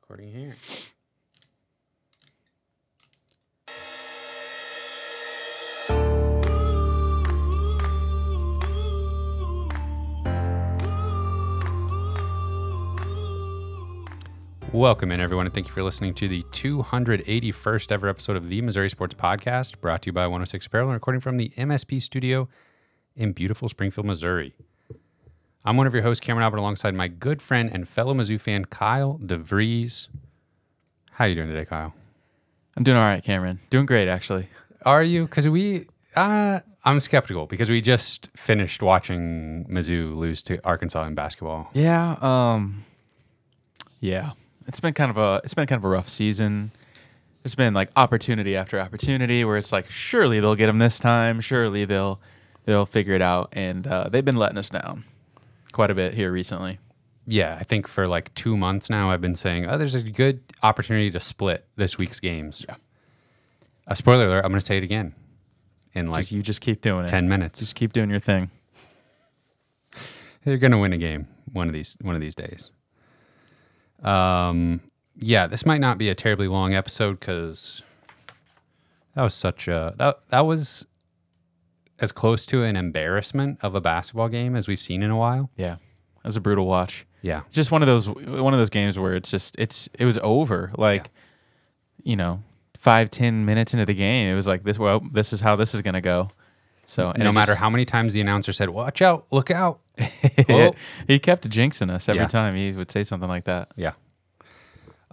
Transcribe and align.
recording 0.00 0.28
here. 0.28 0.54
Welcome 14.72 15.12
in, 15.12 15.20
everyone, 15.20 15.46
and 15.46 15.54
thank 15.54 15.68
you 15.68 15.72
for 15.72 15.84
listening 15.84 16.14
to 16.14 16.26
the 16.26 16.42
281st 16.50 17.92
ever 17.92 18.08
episode 18.08 18.36
of 18.36 18.48
the 18.48 18.60
Missouri 18.60 18.90
Sports 18.90 19.14
Podcast, 19.14 19.80
brought 19.80 20.02
to 20.02 20.06
you 20.08 20.12
by 20.12 20.26
106 20.26 20.66
Apparel 20.66 20.88
and 20.88 20.94
recording 20.94 21.20
from 21.20 21.36
the 21.36 21.50
MSP 21.50 22.02
studio 22.02 22.48
in 23.14 23.32
beautiful 23.32 23.68
Springfield, 23.68 24.06
Missouri. 24.06 24.54
I'm 25.66 25.78
one 25.78 25.86
of 25.86 25.94
your 25.94 26.02
hosts, 26.02 26.20
Cameron 26.20 26.44
Albert, 26.44 26.58
alongside 26.58 26.94
my 26.94 27.08
good 27.08 27.40
friend 27.40 27.70
and 27.72 27.88
fellow 27.88 28.12
Mizzou 28.12 28.38
fan, 28.38 28.66
Kyle 28.66 29.18
DeVries. 29.22 30.08
How 31.12 31.24
are 31.24 31.28
you 31.28 31.34
doing 31.34 31.48
today, 31.48 31.64
Kyle? 31.64 31.94
I'm 32.76 32.84
doing 32.84 32.98
all 32.98 33.04
right, 33.04 33.24
Cameron. 33.24 33.60
Doing 33.70 33.86
great, 33.86 34.06
actually. 34.06 34.48
Are 34.84 35.02
you? 35.02 35.24
Because 35.24 35.48
we, 35.48 35.86
uh, 36.16 36.60
I'm 36.84 37.00
skeptical 37.00 37.46
because 37.46 37.70
we 37.70 37.80
just 37.80 38.28
finished 38.36 38.82
watching 38.82 39.64
Mizzou 39.70 40.14
lose 40.14 40.42
to 40.42 40.60
Arkansas 40.66 41.06
in 41.06 41.14
basketball. 41.14 41.70
Yeah. 41.72 42.16
Um. 42.20 42.84
Yeah. 44.00 44.32
It's 44.66 44.80
been 44.80 44.92
kind 44.92 45.10
of 45.10 45.16
a 45.16 45.40
it's 45.44 45.54
been 45.54 45.66
kind 45.66 45.78
of 45.78 45.84
a 45.84 45.88
rough 45.88 46.10
season. 46.10 46.72
There's 47.42 47.54
been 47.54 47.72
like 47.72 47.90
opportunity 47.96 48.54
after 48.54 48.78
opportunity 48.78 49.44
where 49.44 49.56
it's 49.56 49.72
like 49.72 49.90
surely 49.90 50.40
they'll 50.40 50.56
get 50.56 50.66
them 50.66 50.78
this 50.78 50.98
time. 50.98 51.40
Surely 51.40 51.86
they'll 51.86 52.20
they'll 52.66 52.86
figure 52.86 53.14
it 53.14 53.22
out, 53.22 53.48
and 53.52 53.86
uh, 53.86 54.08
they've 54.10 54.24
been 54.24 54.36
letting 54.36 54.58
us 54.58 54.68
down 54.68 55.04
quite 55.74 55.90
a 55.90 55.94
bit 55.94 56.14
here 56.14 56.32
recently. 56.32 56.78
Yeah, 57.26 57.56
I 57.58 57.64
think 57.64 57.88
for 57.88 58.06
like 58.06 58.34
two 58.34 58.56
months 58.56 58.88
now, 58.88 59.10
I've 59.10 59.20
been 59.20 59.34
saying, 59.34 59.66
oh, 59.66 59.76
there's 59.76 59.94
a 59.94 60.02
good 60.02 60.40
opportunity 60.62 61.10
to 61.10 61.20
split 61.20 61.66
this 61.76 61.98
week's 61.98 62.20
games. 62.20 62.64
Yeah. 62.66 62.76
A 63.86 63.96
spoiler 63.96 64.26
alert, 64.26 64.44
I'm 64.44 64.50
going 64.50 64.60
to 64.60 64.64
say 64.64 64.78
it 64.78 64.82
again 64.84 65.14
in 65.94 66.06
like 66.06 66.22
Just, 66.22 66.32
you 66.32 66.42
just 66.42 66.60
keep 66.60 66.80
doing 66.80 67.04
it. 67.04 67.08
10 67.08 67.28
minutes. 67.28 67.58
Just 67.58 67.74
keep 67.74 67.92
doing 67.92 68.10
your 68.10 68.20
thing. 68.20 68.50
They're 70.44 70.58
going 70.58 70.72
to 70.72 70.78
win 70.78 70.92
a 70.92 70.98
game 70.98 71.28
one 71.52 71.68
of 71.68 71.72
these 71.72 71.96
one 72.02 72.14
of 72.14 72.20
these 72.20 72.34
days. 72.34 72.70
Um, 74.02 74.80
yeah, 75.16 75.46
this 75.46 75.64
might 75.64 75.80
not 75.80 75.96
be 75.96 76.10
a 76.10 76.14
terribly 76.14 76.48
long 76.48 76.74
episode 76.74 77.18
because 77.20 77.82
that 79.14 79.22
was 79.22 79.34
such 79.34 79.68
a 79.68 79.94
that 79.96 80.18
that 80.28 80.40
was 80.40 80.84
as 82.00 82.12
close 82.12 82.44
to 82.46 82.62
an 82.62 82.76
embarrassment 82.76 83.58
of 83.62 83.74
a 83.74 83.80
basketball 83.80 84.28
game 84.28 84.56
as 84.56 84.66
we've 84.68 84.80
seen 84.80 85.02
in 85.02 85.10
a 85.10 85.16
while. 85.16 85.50
Yeah. 85.56 85.74
It 85.74 86.24
was 86.28 86.36
a 86.36 86.40
brutal 86.40 86.66
watch. 86.66 87.06
Yeah, 87.22 87.42
It's 87.46 87.54
just 87.54 87.70
one 87.70 87.80
of 87.82 87.86
those 87.86 88.06
one 88.08 88.52
of 88.52 88.60
those 88.60 88.68
games 88.70 88.98
where 88.98 89.14
it's 89.14 89.30
just 89.30 89.56
it's 89.58 89.88
it 89.98 90.04
was 90.04 90.18
over. 90.22 90.70
Like, 90.76 91.10
you 92.02 92.16
know, 92.16 92.42
five 92.76 93.10
ten 93.10 93.46
minutes 93.46 93.72
into 93.72 93.86
the 93.86 93.94
game, 93.94 94.28
it 94.28 94.34
was 94.34 94.46
like 94.46 94.62
this. 94.62 94.78
Well, 94.78 95.00
this 95.12 95.32
is 95.32 95.40
how 95.40 95.56
this 95.56 95.74
is 95.74 95.80
gonna 95.80 96.02
go. 96.02 96.28
So 96.84 97.10
and 97.10 97.22
no 97.24 97.32
matter 97.32 97.52
just- 97.52 97.60
how 97.60 97.70
many 97.70 97.86
times 97.86 98.12
the 98.12 98.20
announcer 98.20 98.52
said, 98.52 98.68
"Watch 98.68 99.00
out, 99.00 99.26
look 99.30 99.50
out." 99.50 99.80
Oh. 100.50 100.74
he 101.06 101.18
kept 101.18 101.48
jinxing 101.48 101.88
us 101.90 102.08
every 102.10 102.22
Yeah. 102.22 102.28
time 102.28 102.56
he 102.56 102.72
would 102.72 102.90
say 102.90 103.04
something 103.04 103.28
like 103.28 103.44
that. 103.44 103.72
Yeah. 103.76 103.92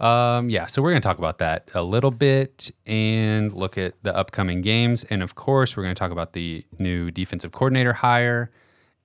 Um, 0.02 0.50
yeah, 0.50 0.66
so 0.66 0.82
we're 0.82 0.90
going 0.90 1.00
to 1.00 1.06
talk 1.06 1.18
about 1.18 1.38
that 1.38 1.70
a 1.74 1.82
little 1.82 2.10
bit 2.10 2.72
and 2.86 3.52
look 3.52 3.78
at 3.78 3.94
the 4.02 4.14
upcoming 4.14 4.60
games. 4.60 5.04
And 5.04 5.22
of 5.22 5.36
course, 5.36 5.76
we're 5.76 5.84
going 5.84 5.94
to 5.94 5.98
talk 5.98 6.10
about 6.10 6.32
the 6.32 6.64
new 6.78 7.12
defensive 7.12 7.52
coordinator 7.52 7.92
hire. 7.92 8.50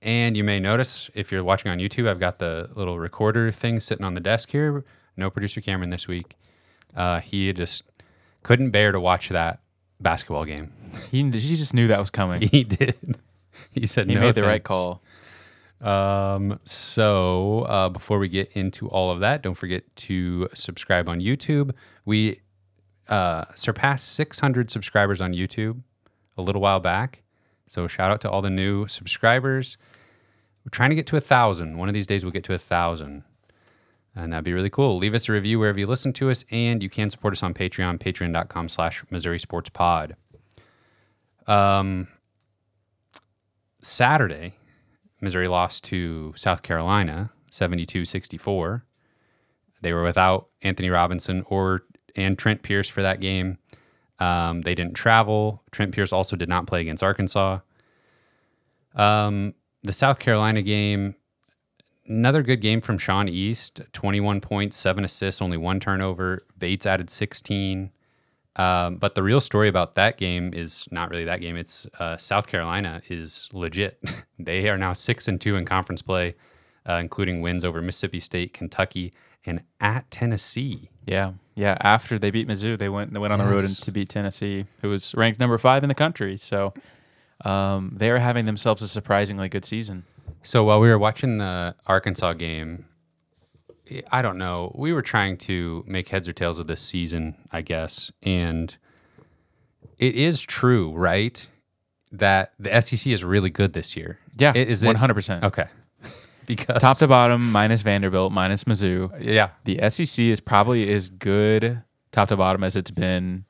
And 0.02 0.36
you 0.36 0.42
may 0.42 0.58
notice 0.58 1.08
if 1.14 1.30
you're 1.30 1.44
watching 1.44 1.70
on 1.70 1.78
YouTube, 1.78 2.08
I've 2.08 2.18
got 2.18 2.40
the 2.40 2.68
little 2.74 2.98
recorder 2.98 3.52
thing 3.52 3.78
sitting 3.78 4.04
on 4.04 4.14
the 4.14 4.20
desk 4.20 4.50
here. 4.50 4.84
No 5.16 5.30
producer 5.30 5.60
Cameron 5.60 5.90
this 5.90 6.08
week. 6.08 6.36
Uh, 6.96 7.20
he 7.20 7.52
just 7.52 7.84
couldn't 8.42 8.70
bear 8.70 8.90
to 8.90 8.98
watch 8.98 9.28
that 9.28 9.60
basketball 10.00 10.44
game. 10.44 10.72
He 11.10 11.22
he 11.30 11.56
just 11.56 11.74
knew 11.74 11.86
that 11.88 12.00
was 12.00 12.10
coming. 12.10 12.42
He 12.50 12.64
did. 12.64 13.18
He 13.70 13.86
said 13.86 14.08
He 14.08 14.14
no 14.14 14.20
made 14.20 14.34
the 14.34 14.42
right 14.42 14.62
call. 14.62 15.02
Um, 15.80 16.58
so 16.64 17.60
uh, 17.62 17.88
before 17.88 18.18
we 18.18 18.28
get 18.28 18.52
into 18.52 18.88
all 18.88 19.10
of 19.10 19.20
that, 19.20 19.42
don't 19.42 19.54
forget 19.54 19.84
to 19.96 20.48
subscribe 20.54 21.08
on 21.08 21.20
YouTube. 21.20 21.72
We 22.04 22.40
uh, 23.08 23.44
surpassed 23.54 24.12
600 24.12 24.70
subscribers 24.70 25.20
on 25.20 25.32
YouTube 25.32 25.82
a 26.36 26.42
little 26.42 26.60
while 26.60 26.80
back. 26.80 27.22
So 27.66 27.86
shout 27.86 28.10
out 28.10 28.20
to 28.22 28.30
all 28.30 28.42
the 28.42 28.50
new 28.50 28.88
subscribers. 28.88 29.76
We're 30.64 30.70
trying 30.70 30.90
to 30.90 30.96
get 30.96 31.06
to 31.08 31.16
a 31.16 31.20
thousand. 31.20 31.76
One 31.76 31.88
of 31.88 31.94
these 31.94 32.06
days 32.06 32.24
we'll 32.24 32.32
get 32.32 32.44
to 32.44 32.54
a 32.54 32.58
thousand. 32.58 33.24
And 34.14 34.32
that'd 34.32 34.44
be 34.44 34.52
really 34.52 34.70
cool. 34.70 34.98
Leave 34.98 35.14
us 35.14 35.28
a 35.28 35.32
review 35.32 35.58
wherever 35.58 35.78
you 35.78 35.86
listen 35.86 36.12
to 36.14 36.30
us, 36.30 36.44
and 36.50 36.82
you 36.82 36.90
can 36.90 37.08
support 37.08 37.32
us 37.32 37.42
on 37.42 37.54
Patreon, 37.54 37.98
patreon.com 37.98 38.68
slash 38.68 39.04
Missouri 39.10 39.38
Sports 39.38 39.70
Pod. 39.70 40.16
Um, 41.46 42.08
Saturday, 43.80 44.54
Missouri 45.20 45.46
lost 45.48 45.84
to 45.84 46.32
South 46.36 46.62
Carolina 46.62 47.30
72 47.50 48.04
64. 48.04 48.84
They 49.80 49.92
were 49.92 50.02
without 50.02 50.48
Anthony 50.62 50.90
Robinson 50.90 51.44
or 51.48 51.84
and 52.16 52.38
Trent 52.38 52.62
Pierce 52.62 52.88
for 52.88 53.02
that 53.02 53.20
game. 53.20 53.58
Um, 54.18 54.62
they 54.62 54.74
didn't 54.74 54.94
travel. 54.94 55.62
Trent 55.70 55.94
Pierce 55.94 56.12
also 56.12 56.36
did 56.36 56.48
not 56.48 56.66
play 56.66 56.80
against 56.80 57.02
Arkansas. 57.02 57.60
Um, 58.94 59.54
the 59.82 59.92
South 59.92 60.18
Carolina 60.18 60.62
game, 60.62 61.14
another 62.06 62.42
good 62.42 62.60
game 62.60 62.80
from 62.80 62.98
Sean 62.98 63.28
East 63.28 63.80
21 63.92 64.40
points, 64.40 64.76
seven 64.76 65.04
assists, 65.04 65.40
only 65.40 65.56
one 65.56 65.78
turnover. 65.78 66.44
Bates 66.58 66.86
added 66.86 67.10
16. 67.10 67.92
Um, 68.58 68.96
but 68.96 69.14
the 69.14 69.22
real 69.22 69.40
story 69.40 69.68
about 69.68 69.94
that 69.94 70.18
game 70.18 70.52
is 70.52 70.86
not 70.90 71.10
really 71.10 71.24
that 71.24 71.40
game. 71.40 71.56
It's 71.56 71.86
uh, 72.00 72.16
South 72.16 72.48
Carolina 72.48 73.00
is 73.08 73.48
legit. 73.52 74.02
they 74.38 74.68
are 74.68 74.76
now 74.76 74.92
six 74.92 75.28
and 75.28 75.40
two 75.40 75.54
in 75.54 75.64
conference 75.64 76.02
play, 76.02 76.34
uh, 76.88 76.94
including 76.94 77.40
wins 77.40 77.64
over 77.64 77.80
Mississippi 77.80 78.18
State, 78.18 78.52
Kentucky, 78.52 79.12
and 79.46 79.62
at 79.80 80.10
Tennessee. 80.10 80.90
Yeah, 81.06 81.32
yeah. 81.54 81.78
After 81.80 82.18
they 82.18 82.32
beat 82.32 82.48
Mizzou, 82.48 82.76
they 82.76 82.88
went 82.88 83.12
they 83.12 83.20
went 83.20 83.32
on 83.32 83.38
the 83.38 83.46
road 83.46 83.64
to 83.64 83.92
beat 83.92 84.08
Tennessee, 84.08 84.66
who 84.82 84.90
was 84.90 85.14
ranked 85.14 85.38
number 85.38 85.56
five 85.56 85.84
in 85.84 85.88
the 85.88 85.94
country. 85.94 86.36
So 86.36 86.74
um, 87.44 87.92
they 87.96 88.10
are 88.10 88.18
having 88.18 88.46
themselves 88.46 88.82
a 88.82 88.88
surprisingly 88.88 89.48
good 89.48 89.64
season. 89.64 90.04
So 90.42 90.64
while 90.64 90.80
we 90.80 90.88
were 90.88 90.98
watching 90.98 91.38
the 91.38 91.76
Arkansas 91.86 92.34
game, 92.34 92.86
I 94.10 94.22
don't 94.22 94.38
know. 94.38 94.72
We 94.74 94.92
were 94.92 95.02
trying 95.02 95.36
to 95.38 95.84
make 95.86 96.08
heads 96.08 96.28
or 96.28 96.32
tails 96.32 96.58
of 96.58 96.66
this 96.66 96.80
season, 96.82 97.36
I 97.52 97.62
guess, 97.62 98.10
and 98.22 98.76
it 99.98 100.14
is 100.14 100.40
true, 100.40 100.92
right? 100.94 101.46
That 102.12 102.52
the 102.58 102.80
SEC 102.80 103.06
is 103.12 103.22
really 103.24 103.50
good 103.50 103.72
this 103.74 103.96
year. 103.96 104.18
Yeah, 104.36 104.52
is 104.54 104.84
one 104.84 104.94
hundred 104.96 105.14
percent. 105.14 105.44
okay? 105.44 105.66
because 106.46 106.80
Top 106.80 106.98
to 106.98 107.08
bottom, 107.08 107.52
minus 107.52 107.82
Vanderbilt, 107.82 108.32
minus 108.32 108.64
Mizzou. 108.64 109.10
yeah, 109.20 109.50
The 109.64 109.78
SEC 109.90 110.18
is 110.24 110.40
probably 110.40 110.90
as 110.92 111.08
good 111.10 111.82
top 112.12 112.28
to 112.28 112.36
bottom 112.36 112.64
as 112.64 112.76
it's 112.76 112.90
been 112.90 113.44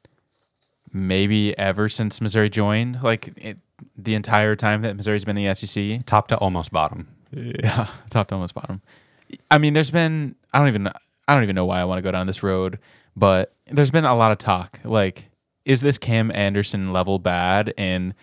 maybe 0.92 1.56
ever 1.58 1.88
since 1.88 2.20
Missouri 2.20 2.50
joined. 2.50 3.02
Like 3.02 3.32
it, 3.36 3.58
the 3.96 4.14
entire 4.14 4.56
time 4.56 4.82
that 4.82 4.96
Missouri's 4.96 5.24
been 5.24 5.36
in 5.38 5.46
the 5.46 5.54
SEC. 5.54 6.04
top 6.06 6.28
to 6.28 6.36
almost 6.38 6.72
bottom. 6.72 7.08
Yeah, 7.30 7.88
top 8.10 8.28
to 8.28 8.34
almost 8.34 8.54
bottom. 8.54 8.82
I 9.50 9.58
mean, 9.58 9.72
there's 9.74 9.90
been 9.90 10.34
I 10.52 10.58
don't 10.58 10.68
even 10.68 10.86
I 10.86 11.34
don't 11.34 11.42
even 11.42 11.54
know 11.56 11.66
why 11.66 11.80
I 11.80 11.84
want 11.84 11.98
to 11.98 12.02
go 12.02 12.10
down 12.10 12.26
this 12.26 12.42
road, 12.42 12.78
but 13.16 13.54
there's 13.66 13.90
been 13.90 14.04
a 14.04 14.16
lot 14.16 14.32
of 14.32 14.38
talk. 14.38 14.80
Like, 14.84 15.26
is 15.64 15.80
this 15.80 15.98
Kim 15.98 16.30
Anderson 16.32 16.92
level 16.92 17.18
bad? 17.18 17.74
And 17.76 18.14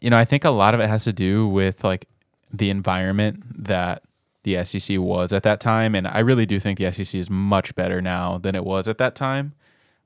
you 0.00 0.10
know, 0.10 0.18
I 0.18 0.24
think 0.24 0.44
a 0.44 0.50
lot 0.50 0.74
of 0.74 0.80
it 0.80 0.88
has 0.88 1.04
to 1.04 1.12
do 1.12 1.46
with 1.46 1.84
like 1.84 2.06
the 2.52 2.70
environment 2.70 3.64
that 3.64 4.02
the 4.42 4.62
SEC 4.64 4.98
was 4.98 5.32
at 5.32 5.44
that 5.44 5.60
time, 5.60 5.94
and 5.94 6.06
I 6.08 6.18
really 6.18 6.46
do 6.46 6.58
think 6.58 6.78
the 6.78 6.90
SEC 6.92 7.14
is 7.14 7.30
much 7.30 7.74
better 7.76 8.02
now 8.02 8.38
than 8.38 8.54
it 8.56 8.64
was 8.64 8.88
at 8.88 8.98
that 8.98 9.14
time. 9.14 9.54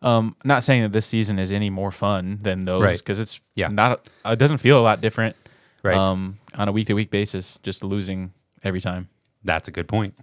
Um, 0.03 0.37
not 0.45 0.63
saying 0.63 0.83
that 0.83 0.93
this 0.93 1.07
season 1.07 1.39
is 1.39 1.51
any 1.51 1.71
more 1.71 1.91
fun 1.91 2.41
than 2.43 2.67
those 2.67 2.83
Right. 2.83 2.99
because 2.99 3.19
it's 3.19 3.41
Yeah. 3.55 3.69
not. 3.69 4.11
It 4.27 4.39
doesn't 4.39 4.59
feel 4.59 4.79
a 4.79 4.83
lot 4.85 5.01
different 5.01 5.35
Right. 5.83 5.97
um, 5.97 6.37
on 6.55 6.69
a 6.69 6.73
week 6.73 6.87
to 6.89 6.95
week 6.95 7.11
basis, 7.11 7.59
just 7.63 7.83
losing 7.83 8.33
every 8.63 8.83
time. 8.83 9.09
That's 9.43 9.69
a 9.69 9.71
good 9.71 9.89
point. 9.89 10.15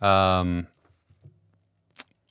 Um, 0.00 0.66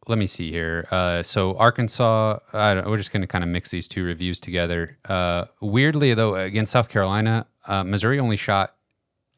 let 0.07 0.17
me 0.17 0.27
see 0.27 0.51
here. 0.51 0.87
Uh, 0.89 1.21
so 1.21 1.55
Arkansas, 1.57 2.39
we're 2.53 2.97
just 2.97 3.11
going 3.11 3.21
to 3.21 3.27
kind 3.27 3.43
of 3.43 3.49
mix 3.49 3.71
these 3.71 3.87
two 3.87 4.03
reviews 4.03 4.39
together. 4.39 4.97
Uh, 5.05 5.45
weirdly, 5.59 6.13
though, 6.13 6.35
against 6.35 6.71
South 6.71 6.89
Carolina, 6.89 7.45
uh, 7.65 7.83
Missouri 7.83 8.19
only 8.19 8.37
shot, 8.37 8.75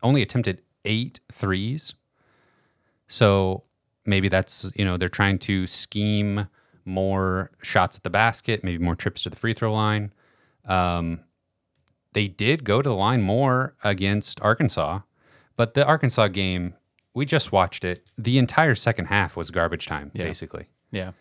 only 0.04 0.22
attempted 0.22 0.62
eight 0.86 1.20
threes. 1.32 1.94
So 3.08 3.64
maybe 4.06 4.30
that's 4.30 4.72
you 4.76 4.86
know 4.86 4.98
they're 4.98 5.10
trying 5.10 5.40
to 5.40 5.68
scheme 5.68 6.48
more 6.86 7.52
shots 7.62 7.98
at 7.98 8.04
the 8.04 8.10
basket, 8.10 8.64
maybe 8.64 8.84
more 8.84 8.96
trips 8.96 9.24
to 9.24 9.30
the 9.30 9.36
free 9.36 9.54
throw 9.54 9.74
line. 9.74 10.14
Um, 10.66 11.22
they 12.14 12.28
did 12.28 12.64
go 12.64 12.82
to 12.82 12.90
the 12.90 12.96
line 12.96 13.22
more 13.22 13.76
against 13.84 14.42
Arkansas, 14.42 15.02
but 15.56 15.74
the 15.74 15.86
Arkansas 15.86 16.28
game 16.30 16.76
we 17.20 17.26
just 17.26 17.52
watched 17.52 17.84
it. 17.84 18.06
The 18.18 18.38
entire 18.38 18.76
second 18.76 19.06
half 19.08 19.36
was 19.36 19.52
garbage 19.52 19.86
time, 19.86 20.10
Yeah. 20.14 20.24
basically. 20.24 20.68
Yeah. 20.92 21.12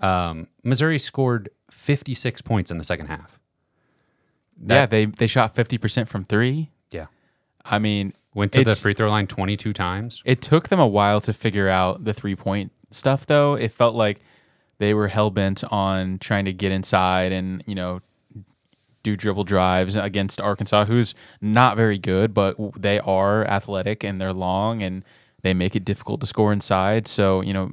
Um, 0.00 0.46
Missouri 0.62 1.00
scored 1.00 1.50
56 1.72 2.40
points 2.42 2.70
in 2.70 2.78
the 2.78 2.84
second 2.84 3.06
half. 3.06 3.40
yeah, 4.64 4.86
they 4.86 5.06
they 5.06 5.26
shot 5.26 5.54
50% 5.54 6.08
from 6.08 6.24
3. 6.24 6.70
Yeah. 6.90 7.06
I 7.64 7.78
mean, 7.78 8.14
Went 8.34 8.52
to 8.52 8.62
the 8.62 8.74
free 8.76 8.94
throw 8.94 9.08
line 9.10 9.26
22 9.26 9.72
times. 9.72 10.22
It 10.24 10.40
took 10.40 10.68
them 10.68 10.78
a 10.78 10.86
while 10.86 11.20
to 11.22 11.32
figure 11.32 11.68
out 11.68 12.04
the 12.04 12.12
three 12.14 12.36
point 12.36 12.70
stuff, 12.92 13.26
though. 13.26 13.54
It 13.54 13.72
felt 13.72 13.96
like 13.96 14.20
they 14.78 14.94
were 14.94 15.08
hell 15.08 15.30
bent 15.30 15.64
on 15.72 16.18
trying 16.18 16.44
to 16.44 16.52
get 16.52 16.70
inside 16.70 17.32
and, 17.32 17.64
you 17.66 17.74
know, 17.74 18.00
do 19.02 19.16
dribble 19.16 19.44
drives 19.44 19.96
against 19.96 20.40
Arkansas, 20.40 20.84
who's 20.84 21.14
not 21.40 21.76
very 21.76 21.98
good, 21.98 22.32
but 22.32 22.56
they 22.80 23.00
are 23.00 23.44
athletic 23.46 24.04
and 24.04 24.20
they're 24.20 24.32
long 24.32 24.82
and 24.82 25.04
they 25.42 25.54
make 25.54 25.76
it 25.76 25.84
difficult 25.84 26.20
to 26.20 26.26
score 26.26 26.52
inside. 26.52 27.06
So, 27.06 27.40
you 27.40 27.52
know, 27.52 27.72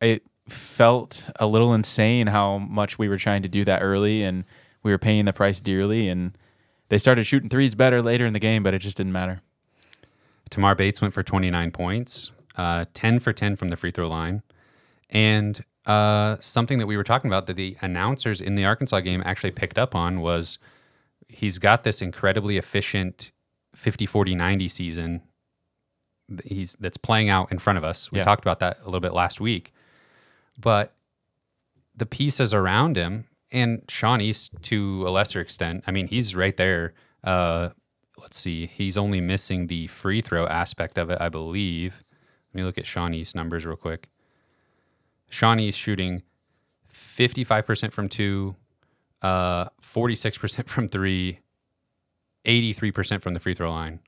it 0.00 0.22
felt 0.48 1.22
a 1.36 1.46
little 1.46 1.74
insane 1.74 2.28
how 2.28 2.58
much 2.58 2.98
we 2.98 3.08
were 3.08 3.18
trying 3.18 3.42
to 3.42 3.48
do 3.48 3.64
that 3.64 3.82
early 3.82 4.22
and 4.22 4.44
we 4.82 4.90
were 4.90 4.98
paying 4.98 5.24
the 5.24 5.32
price 5.32 5.60
dearly. 5.60 6.08
And 6.08 6.36
they 6.88 6.98
started 6.98 7.24
shooting 7.24 7.48
threes 7.48 7.74
better 7.74 8.02
later 8.02 8.26
in 8.26 8.32
the 8.32 8.38
game, 8.38 8.62
but 8.62 8.74
it 8.74 8.78
just 8.80 8.96
didn't 8.96 9.12
matter. 9.12 9.42
Tamar 10.50 10.74
Bates 10.74 11.00
went 11.00 11.14
for 11.14 11.22
29 11.22 11.70
points, 11.70 12.30
uh, 12.56 12.84
10 12.94 13.20
for 13.20 13.32
10 13.32 13.56
from 13.56 13.70
the 13.70 13.76
free 13.76 13.90
throw 13.92 14.08
line. 14.08 14.42
And 15.08 15.64
uh, 15.86 16.36
something 16.40 16.78
that 16.78 16.86
we 16.86 16.96
were 16.96 17.04
talking 17.04 17.30
about 17.30 17.46
that 17.46 17.56
the 17.56 17.76
announcers 17.80 18.40
in 18.40 18.54
the 18.54 18.64
Arkansas 18.64 19.00
game 19.00 19.22
actually 19.24 19.52
picked 19.52 19.78
up 19.78 19.94
on 19.94 20.20
was 20.20 20.58
he's 21.28 21.58
got 21.58 21.84
this 21.84 22.02
incredibly 22.02 22.56
efficient 22.56 23.30
50 23.74 24.04
40 24.06 24.34
90 24.34 24.68
season 24.68 25.22
he's 26.44 26.76
that's 26.80 26.96
playing 26.96 27.28
out 27.28 27.50
in 27.52 27.58
front 27.58 27.76
of 27.78 27.84
us. 27.84 28.10
We 28.12 28.18
Yeah. 28.18 28.24
talked 28.24 28.42
about 28.44 28.60
that 28.60 28.78
a 28.82 28.84
little 28.84 29.00
bit 29.00 29.12
last 29.12 29.40
week. 29.40 29.72
But 30.58 30.94
the 31.96 32.06
pieces 32.06 32.52
around 32.54 32.96
him 32.96 33.26
and 33.52 33.82
Sean 33.88 34.20
East 34.20 34.52
to 34.62 35.06
a 35.06 35.10
lesser 35.10 35.40
extent, 35.40 35.84
I 35.86 35.90
mean, 35.90 36.06
he's 36.06 36.34
right 36.34 36.56
there. 36.56 36.94
Uh, 37.24 37.70
let's 38.18 38.38
see, 38.38 38.66
he's 38.66 38.96
only 38.96 39.20
missing 39.20 39.66
the 39.66 39.86
free 39.88 40.20
throw 40.20 40.46
aspect 40.46 40.98
of 40.98 41.10
it, 41.10 41.18
I 41.20 41.28
believe. 41.28 42.02
Let 42.52 42.58
me 42.60 42.64
look 42.64 42.78
at 42.78 42.86
Sean 42.86 43.14
East's 43.14 43.34
numbers 43.34 43.64
real 43.66 43.76
quick. 43.76 44.08
Sean 45.30 45.58
East 45.60 45.78
shooting 45.78 46.22
55% 46.92 47.92
from 47.92 48.08
two, 48.08 48.56
uh, 49.22 49.66
46% 49.82 50.68
from 50.68 50.88
three, 50.88 51.38
83% 52.44 53.22
from 53.22 53.34
the 53.34 53.40
free 53.40 53.54
throw 53.54 53.70
line. 53.70 54.00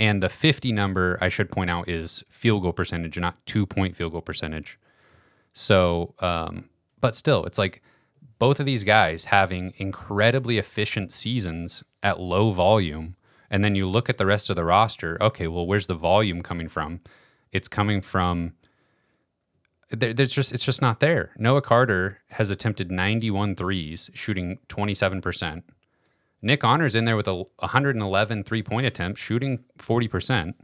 And 0.00 0.22
the 0.22 0.30
50 0.30 0.72
number, 0.72 1.18
I 1.20 1.28
should 1.28 1.52
point 1.52 1.68
out, 1.68 1.86
is 1.86 2.24
field 2.30 2.62
goal 2.62 2.72
percentage, 2.72 3.18
not 3.18 3.44
two 3.44 3.66
point 3.66 3.94
field 3.94 4.12
goal 4.12 4.22
percentage. 4.22 4.78
So, 5.52 6.14
um, 6.20 6.70
but 7.02 7.14
still, 7.14 7.44
it's 7.44 7.58
like 7.58 7.82
both 8.38 8.60
of 8.60 8.66
these 8.66 8.82
guys 8.82 9.26
having 9.26 9.74
incredibly 9.76 10.56
efficient 10.56 11.12
seasons 11.12 11.84
at 12.02 12.18
low 12.18 12.50
volume. 12.50 13.16
And 13.50 13.62
then 13.62 13.74
you 13.74 13.86
look 13.86 14.08
at 14.08 14.16
the 14.16 14.24
rest 14.24 14.48
of 14.48 14.56
the 14.56 14.64
roster. 14.64 15.18
Okay, 15.20 15.46
well, 15.46 15.66
where's 15.66 15.86
the 15.86 15.94
volume 15.94 16.42
coming 16.42 16.70
from? 16.70 17.00
It's 17.52 17.68
coming 17.68 18.00
from. 18.00 18.54
There's 19.90 20.32
just 20.32 20.50
it's 20.52 20.64
just 20.64 20.80
not 20.80 21.00
there. 21.00 21.32
Noah 21.36 21.60
Carter 21.60 22.20
has 22.30 22.50
attempted 22.50 22.90
91 22.90 23.54
threes, 23.54 24.08
shooting 24.14 24.60
27%. 24.68 25.62
Nick 26.42 26.64
Honors 26.64 26.96
in 26.96 27.04
there 27.04 27.16
with 27.16 27.28
a 27.28 27.34
111 27.34 28.44
three 28.44 28.62
point 28.62 28.86
attempts, 28.86 29.20
shooting 29.20 29.64
40%. 29.78 30.54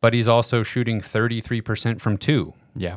But 0.00 0.12
he's 0.12 0.28
also 0.28 0.62
shooting 0.62 1.00
33% 1.00 2.00
from 2.00 2.18
two. 2.18 2.52
Yeah. 2.74 2.96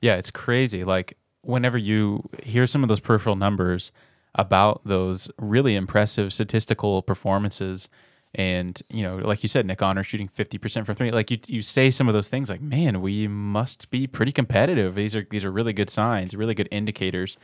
Yeah, 0.00 0.16
it's 0.16 0.30
crazy. 0.30 0.84
Like 0.84 1.16
whenever 1.42 1.76
you 1.76 2.28
hear 2.42 2.66
some 2.66 2.82
of 2.82 2.88
those 2.88 3.00
peripheral 3.00 3.36
numbers 3.36 3.90
about 4.34 4.82
those 4.84 5.30
really 5.38 5.74
impressive 5.74 6.32
statistical 6.32 7.02
performances 7.02 7.88
and, 8.34 8.80
you 8.90 9.02
know, 9.02 9.16
like 9.16 9.42
you 9.42 9.48
said, 9.48 9.66
Nick 9.66 9.80
Honor 9.80 10.04
shooting 10.04 10.28
50% 10.28 10.84
from 10.84 10.94
three, 10.94 11.10
like 11.10 11.30
you, 11.30 11.38
you 11.46 11.62
say 11.62 11.90
some 11.90 12.08
of 12.08 12.14
those 12.14 12.28
things 12.28 12.50
like, 12.50 12.60
man, 12.60 13.00
we 13.00 13.26
must 13.26 13.90
be 13.90 14.06
pretty 14.06 14.32
competitive. 14.32 14.94
These 14.94 15.16
are, 15.16 15.26
these 15.30 15.44
are 15.44 15.50
really 15.50 15.72
good 15.72 15.88
signs, 15.88 16.34
really 16.34 16.54
good 16.54 16.68
indicators 16.70 17.38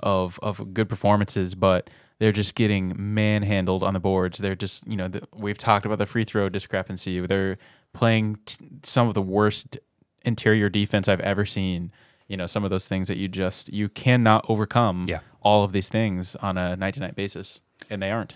of, 0.00 0.38
of 0.42 0.74
good 0.74 0.88
performances, 0.88 1.54
but 1.54 1.88
they're 2.18 2.32
just 2.32 2.54
getting 2.54 2.94
manhandled 2.96 3.82
on 3.82 3.94
the 3.94 4.00
boards. 4.00 4.38
They're 4.38 4.56
just, 4.56 4.86
you 4.86 4.96
know, 4.96 5.08
the, 5.08 5.22
we've 5.34 5.58
talked 5.58 5.86
about 5.86 5.98
the 5.98 6.06
free 6.06 6.24
throw 6.24 6.48
discrepancy. 6.48 7.20
They're 7.26 7.58
playing 7.92 8.38
t- 8.44 8.66
some 8.82 9.06
of 9.08 9.14
the 9.14 9.22
worst 9.22 9.78
interior 10.24 10.68
defense 10.68 11.08
I've 11.08 11.20
ever 11.20 11.46
seen. 11.46 11.92
You 12.26 12.36
know, 12.36 12.46
some 12.46 12.64
of 12.64 12.70
those 12.70 12.86
things 12.88 13.08
that 13.08 13.16
you 13.16 13.28
just 13.28 13.72
you 13.72 13.88
cannot 13.88 14.44
overcome 14.48 15.06
Yeah. 15.08 15.20
all 15.40 15.64
of 15.64 15.72
these 15.72 15.88
things 15.88 16.34
on 16.36 16.58
a 16.58 16.76
night 16.76 16.94
to 16.94 17.00
night 17.00 17.14
basis. 17.16 17.60
And 17.88 18.02
they 18.02 18.10
aren't. 18.10 18.34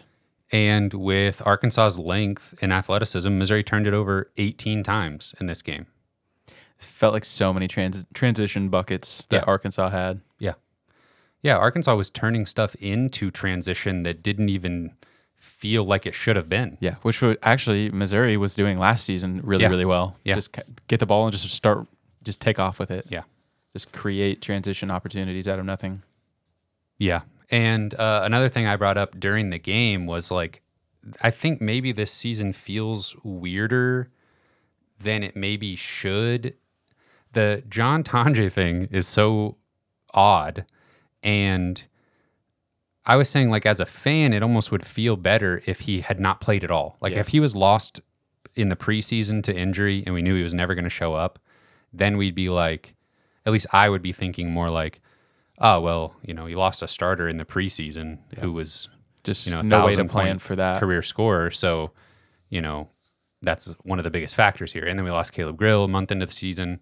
And 0.50 0.94
with 0.94 1.42
Arkansas's 1.46 1.98
length 1.98 2.54
and 2.62 2.72
athleticism, 2.72 3.36
Missouri 3.36 3.62
turned 3.64 3.86
it 3.86 3.94
over 3.94 4.30
18 4.36 4.82
times 4.82 5.34
in 5.40 5.46
this 5.46 5.60
game. 5.62 5.86
It 6.46 6.84
felt 6.84 7.12
like 7.14 7.24
so 7.24 7.52
many 7.52 7.68
trans- 7.68 8.04
transition 8.14 8.68
buckets 8.68 9.26
that 9.26 9.42
Yeah. 9.42 9.44
Arkansas 9.46 9.88
had. 9.90 10.20
Yeah. 10.38 10.54
Yeah, 11.42 11.56
Arkansas 11.56 11.94
was 11.96 12.08
turning 12.10 12.46
stuff 12.46 12.74
into 12.76 13.30
transition 13.30 14.04
that 14.04 14.22
didn't 14.22 14.48
even 14.48 14.92
feel 15.36 15.84
like 15.84 16.06
it 16.06 16.14
should 16.14 16.36
have 16.36 16.48
been. 16.48 16.78
Yeah, 16.80 16.94
which 17.02 17.20
would 17.20 17.38
actually 17.42 17.90
Missouri 17.90 18.36
was 18.36 18.54
doing 18.54 18.78
last 18.78 19.04
season 19.04 19.40
really 19.42 19.62
Yeah. 19.62 19.68
really 19.70 19.84
well. 19.84 20.16
Yeah. 20.24 20.34
Just 20.36 20.56
get 20.88 21.00
the 21.00 21.06
ball 21.06 21.24
and 21.26 21.32
just 21.36 21.48
start 21.50 21.86
just 22.22 22.40
take 22.40 22.58
off 22.60 22.78
with 22.78 22.90
it. 22.92 23.06
Yeah. 23.08 23.22
Just 23.72 23.90
create 23.92 24.40
transition 24.40 24.90
opportunities 24.90 25.48
out 25.48 25.58
of 25.58 25.64
nothing. 25.64 26.02
Yeah. 26.98 27.22
And 27.50 27.92
uh, 27.94 28.22
another 28.24 28.48
thing 28.48 28.66
I 28.66 28.76
brought 28.76 28.96
up 28.96 29.18
during 29.18 29.50
the 29.50 29.58
game 29.58 30.06
was 30.06 30.30
like, 30.30 30.62
I 31.20 31.30
think 31.30 31.60
maybe 31.60 31.90
this 31.90 32.12
season 32.12 32.52
feels 32.52 33.16
weirder 33.24 34.08
than 35.00 35.22
it 35.24 35.34
maybe 35.34 35.74
should. 35.74 36.54
The 37.32 37.64
John 37.68 38.04
Tonje 38.04 38.52
thing 38.52 38.88
is 38.92 39.08
so 39.08 39.56
odd. 40.14 40.64
And 41.22 41.82
I 43.04 43.16
was 43.16 43.28
saying, 43.28 43.50
like, 43.50 43.66
as 43.66 43.80
a 43.80 43.86
fan, 43.86 44.32
it 44.32 44.42
almost 44.42 44.70
would 44.70 44.86
feel 44.86 45.16
better 45.16 45.62
if 45.66 45.80
he 45.80 46.00
had 46.00 46.20
not 46.20 46.40
played 46.40 46.62
at 46.64 46.70
all. 46.70 46.96
Like, 47.00 47.14
Yeah. 47.14 47.20
if 47.20 47.28
he 47.28 47.40
was 47.40 47.54
lost 47.56 48.00
in 48.54 48.68
the 48.68 48.76
preseason 48.76 49.42
to 49.44 49.56
injury 49.56 50.02
and 50.04 50.14
we 50.14 50.22
knew 50.22 50.34
he 50.36 50.42
was 50.42 50.54
never 50.54 50.74
going 50.74 50.84
to 50.84 50.90
show 50.90 51.14
up, 51.14 51.38
then 51.92 52.16
we'd 52.16 52.34
be 52.34 52.48
like, 52.48 52.94
at 53.44 53.52
least 53.52 53.66
I 53.72 53.88
would 53.88 54.02
be 54.02 54.12
thinking 54.12 54.50
more 54.50 54.68
like, 54.68 55.00
oh, 55.58 55.80
well, 55.80 56.16
you 56.22 56.34
know, 56.34 56.46
you 56.46 56.56
lost 56.56 56.82
a 56.82 56.88
starter 56.88 57.28
in 57.28 57.38
the 57.38 57.44
preseason 57.44 58.18
who 58.40 58.52
was 58.52 58.88
Just 59.24 59.46
you 59.46 59.52
know, 59.52 59.60
no 59.62 59.84
way 59.86 59.92
to 59.92 60.04
plan 60.04 60.38
for 60.38 60.56
that. 60.56 60.80
career 60.80 61.02
scorer. 61.02 61.50
So, 61.50 61.92
you 62.50 62.60
know, 62.60 62.88
that's 63.42 63.66
one 63.82 63.98
of 63.98 64.04
the 64.04 64.10
biggest 64.10 64.34
factors 64.36 64.72
here. 64.72 64.86
And 64.86 64.98
then 64.98 65.04
we 65.04 65.10
lost 65.10 65.32
Caleb 65.32 65.56
Grill 65.56 65.84
a 65.84 65.88
month 65.88 66.12
into 66.12 66.26
the 66.26 66.32
season. 66.32 66.80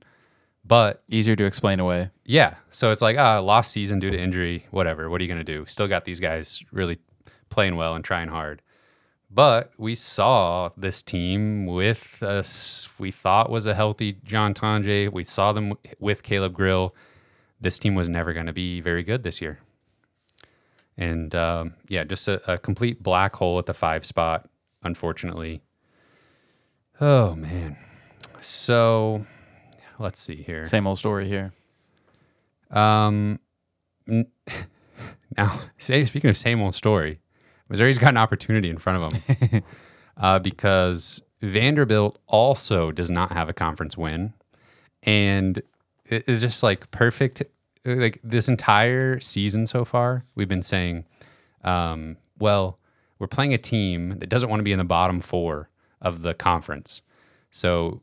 But 0.65 1.03
Easier 1.09 1.37
to 1.37 1.45
explain 1.45 1.81
away. 1.81 2.11
yeah, 2.25 2.57
so 2.71 2.93
it's 2.93 3.03
like, 3.03 3.17
ah, 3.19 3.41
lost 3.41 3.73
season 3.73 3.99
due 3.99 4.11
to 4.11 4.19
injury, 4.21 4.67
whatever. 4.71 5.11
What 5.11 5.21
are 5.21 5.25
you 5.25 5.29
going 5.29 5.45
to 5.45 5.53
do? 5.53 5.65
Still 5.67 5.89
got 5.89 6.05
these 6.05 6.21
guys 6.21 6.63
really 6.71 6.99
playing 7.49 7.77
well 7.77 7.95
and 7.95 8.05
trying 8.05 8.29
hard. 8.29 8.63
But 9.31 9.73
we 9.79 9.95
saw 9.95 10.71
this 10.77 11.03
team 11.03 11.67
with 11.67 12.23
us, 12.23 12.89
we 12.99 13.13
thought 13.13 13.49
was 13.49 13.65
a 13.65 13.75
healthy 13.75 14.19
John 14.25 14.55
Tonje. 14.55 15.13
We 15.13 15.23
saw 15.23 15.53
them 15.53 15.75
with 16.01 16.23
Caleb 16.25 16.53
Grill. 16.53 16.95
This 17.61 17.79
team 17.79 17.95
was 17.95 18.09
never 18.09 18.33
going 18.33 18.47
to 18.47 18.53
be 18.53 18.81
very 18.81 19.05
good 19.05 19.23
this 19.23 19.41
year. 19.41 19.61
And 20.97 21.35
um, 21.35 21.75
yeah, 21.89 22.05
just 22.05 22.27
a, 22.27 22.53
a 22.53 22.59
complete 22.59 23.03
black 23.03 23.37
hole 23.37 23.59
at 23.59 23.67
the 23.67 23.75
five 23.75 24.05
spot, 24.05 24.49
unfortunately. 24.83 25.63
Oh, 27.01 27.35
man. 27.37 27.77
So 28.41 29.25
let's 30.01 30.21
see 30.21 30.43
here. 30.43 30.65
Same 30.65 30.87
old 30.87 30.99
story 30.99 31.29
here. 31.29 31.53
Um, 32.71 33.39
now, 35.37 35.61
say, 35.79 36.05
speaking 36.05 36.31
of 36.31 36.37
same 36.37 36.61
old 36.61 36.75
story, 36.75 37.21
Missouri's 37.69 37.99
got 37.99 38.11
an 38.11 38.17
opportunity 38.17 38.69
in 38.71 38.79
front 38.79 39.03
of 39.15 39.23
them 39.41 39.63
uh, 40.17 40.39
because 40.39 41.23
Vanderbilt 41.41 42.19
also 42.27 42.91
does 42.91 43.11
not 43.11 43.33
have 43.33 43.49
a 43.49 43.53
conference 43.53 43.97
win, 43.97 44.33
and 45.03 45.59
it- 46.07 46.25
it's 46.27 46.43
just 46.43 46.63
like 46.63 46.91
perfect. 46.91 47.43
Like 47.85 48.21
this 48.23 48.47
entire 48.49 49.21
season 49.21 49.67
so 49.67 49.87
far, 49.87 50.25
we've 50.35 50.49
been 50.49 50.61
saying, 50.63 51.07
um, 51.65 52.19
well, 52.39 52.79
we're 53.19 53.27
playing 53.27 53.55
a 53.55 53.59
team 53.59 54.19
that 54.19 54.29
doesn't 54.29 54.51
want 54.51 54.61
to 54.61 54.65
be 54.65 54.73
in 54.73 54.79
the 54.79 54.85
bottom 54.85 55.21
four 55.21 55.71
of 56.03 56.21
the 56.21 56.35
conference. 56.35 57.01
So 57.51 58.03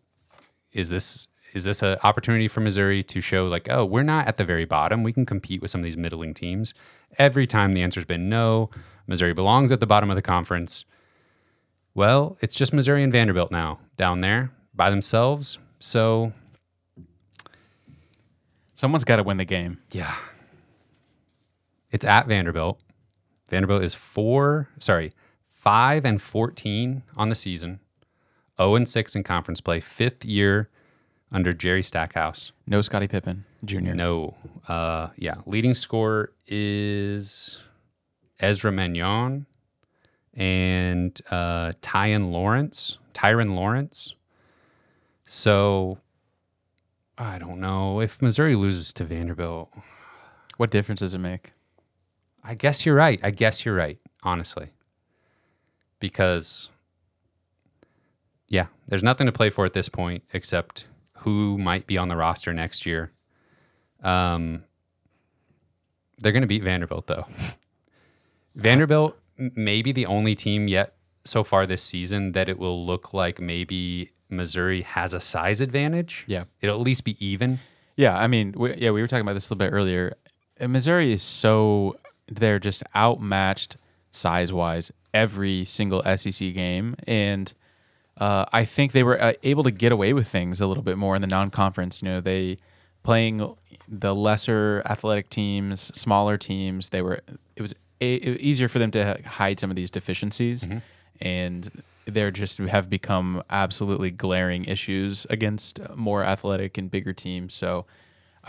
is 0.73 0.89
this 0.89 1.27
is 1.57 1.65
this 1.65 1.81
an 1.83 1.97
opportunity 2.03 2.47
for 2.47 2.61
Missouri 2.61 3.03
to 3.03 3.19
show 3.19 3.45
like, 3.47 3.67
oh, 3.69 3.83
we're 3.83 4.03
not 4.03 4.27
at 4.27 4.37
the 4.37 4.45
very 4.45 4.63
bottom. 4.65 5.03
We 5.03 5.11
can 5.11 5.25
compete 5.25 5.61
with 5.61 5.69
some 5.69 5.81
of 5.81 5.85
these 5.85 5.97
middling 5.97 6.33
teams. 6.33 6.73
Every 7.17 7.45
time 7.45 7.73
the 7.73 7.81
answer's 7.83 8.05
been 8.05 8.29
no. 8.29 8.69
Missouri 9.07 9.33
belongs 9.33 9.71
at 9.71 9.79
the 9.79 9.85
bottom 9.87 10.09
of 10.09 10.15
the 10.15 10.21
conference. 10.21 10.85
Well, 11.93 12.37
it's 12.41 12.55
just 12.55 12.73
Missouri 12.73 13.03
and 13.03 13.11
Vanderbilt 13.11 13.51
now 13.51 13.79
down 13.97 14.21
there 14.21 14.51
by 14.73 14.89
themselves. 14.89 15.57
So 15.79 16.31
Someone's 18.75 19.03
got 19.03 19.15
to 19.15 19.23
win 19.23 19.37
the 19.37 19.45
game. 19.45 19.79
yeah, 19.91 20.15
it's 21.89 22.05
at 22.05 22.27
Vanderbilt. 22.27 22.79
Vanderbilt 23.49 23.81
is 23.81 23.95
four, 23.95 24.67
sorry, 24.77 25.13
five 25.51 26.05
and 26.05 26.21
fourteen 26.21 27.01
on 27.15 27.29
the 27.29 27.35
season, 27.35 27.79
zero 28.59 28.75
and 28.75 28.87
six 28.87 29.15
in 29.15 29.23
conference 29.23 29.61
play, 29.61 29.79
fifth 29.79 30.23
year 30.25 30.69
under 31.31 31.53
Jerry 31.53 31.83
Stackhouse. 31.83 32.51
No 32.65 32.81
Scottie 32.81 33.07
Pippen 33.07 33.45
Jr. 33.65 33.79
No, 33.79 34.35
uh, 34.67 35.09
yeah, 35.17 35.35
leading 35.45 35.73
scorer 35.73 36.31
is 36.47 37.59
Ezra 38.39 38.71
Manjon 38.71 39.45
and 40.33 41.19
uh, 41.29 41.73
Tyrin 41.81 42.31
Lawrence. 42.31 42.97
Tyrin 43.13 43.55
Lawrence. 43.55 44.13
So 45.25 45.97
I 47.17 47.37
don't 47.39 47.59
know 47.59 47.99
if 47.99 48.21
Missouri 48.21 48.55
loses 48.55 48.93
to 48.93 49.03
Vanderbilt. 49.03 49.69
What 50.57 50.71
difference 50.71 50.99
does 50.99 51.13
it 51.13 51.19
make? 51.19 51.53
I 52.43 52.53
guess 52.53 52.85
you're 52.85 52.95
right. 52.95 53.19
I 53.23 53.31
guess 53.31 53.65
you're 53.65 53.75
right, 53.75 53.97
honestly. 54.23 54.69
Because, 55.99 56.69
yeah, 58.47 58.67
there's 58.87 59.03
nothing 59.03 59.25
to 59.25 59.31
play 59.31 59.49
for 59.49 59.65
at 59.65 59.73
this 59.73 59.89
point 59.89 60.23
except 60.31 60.85
who 61.19 61.57
might 61.57 61.87
be 61.87 61.97
on 61.97 62.07
the 62.07 62.15
roster 62.15 62.53
next 62.53 62.85
year. 62.85 63.11
Um, 64.03 64.63
they're 66.19 66.31
going 66.31 66.41
to 66.41 66.47
beat 66.47 66.63
Vanderbilt, 66.63 67.07
though. 67.07 67.25
Vanderbilt 68.55 69.17
may 69.37 69.81
be 69.81 69.91
the 69.91 70.05
only 70.05 70.35
team 70.35 70.67
yet 70.67 70.95
so 71.23 71.43
far 71.43 71.65
this 71.65 71.83
season 71.83 72.31
that 72.31 72.49
it 72.49 72.57
will 72.57 72.85
look 72.85 73.13
like 73.13 73.39
maybe 73.39 74.11
Missouri 74.29 74.81
has 74.81 75.13
a 75.13 75.19
size 75.19 75.61
advantage. 75.61 76.23
Yeah. 76.27 76.45
It'll 76.61 76.79
at 76.79 76.81
least 76.81 77.03
be 77.03 77.23
even. 77.25 77.59
Yeah, 77.95 78.17
I 78.17 78.27
mean, 78.27 78.53
we, 78.57 78.75
yeah, 78.75 78.91
we 78.91 79.01
were 79.01 79.07
talking 79.07 79.21
about 79.21 79.33
this 79.33 79.49
a 79.49 79.53
little 79.53 79.67
bit 79.67 79.75
earlier. 79.75 80.15
Missouri 80.59 81.13
is 81.13 81.21
so 81.21 81.97
they're 82.31 82.59
just 82.59 82.83
outmatched 82.95 83.77
size 84.11 84.51
wise 84.51 84.91
every 85.13 85.65
single 85.65 86.03
SEC 86.17 86.53
game, 86.53 86.95
and 87.07 87.53
uh, 88.19 88.45
I 88.51 88.65
think 88.65 88.91
they 88.93 89.03
were 89.03 89.21
uh, 89.21 89.33
able 89.43 89.63
to 89.63 89.71
get 89.71 89.91
away 89.91 90.13
with 90.13 90.27
things 90.27 90.59
a 90.59 90.67
little 90.67 90.83
bit 90.83 90.97
more 90.97 91.15
in 91.15 91.21
the 91.21 91.27
non-conference. 91.27 92.01
You 92.01 92.09
know, 92.09 92.21
they 92.21 92.57
playing 93.03 93.55
the 93.87 94.13
lesser 94.15 94.81
athletic 94.85 95.29
teams, 95.29 95.79
smaller 95.97 96.37
teams. 96.37 96.89
They 96.89 97.01
were 97.01 97.21
it 97.55 97.61
was 97.61 97.73
a, 98.01 98.15
it 98.15 98.41
easier 98.41 98.67
for 98.67 98.79
them 98.79 98.91
to 98.91 99.21
hide 99.25 99.59
some 99.59 99.69
of 99.69 99.75
these 99.75 99.91
deficiencies, 99.91 100.67
and 101.21 101.83
they're 102.05 102.31
just 102.31 102.57
have 102.57 102.89
become 102.89 103.43
absolutely 103.49 104.11
glaring 104.11 104.65
issues 104.65 105.27
against 105.29 105.79
more 105.95 106.23
athletic 106.23 106.77
and 106.77 106.91
bigger 106.91 107.13
teams. 107.13 107.53
So. 107.53 107.85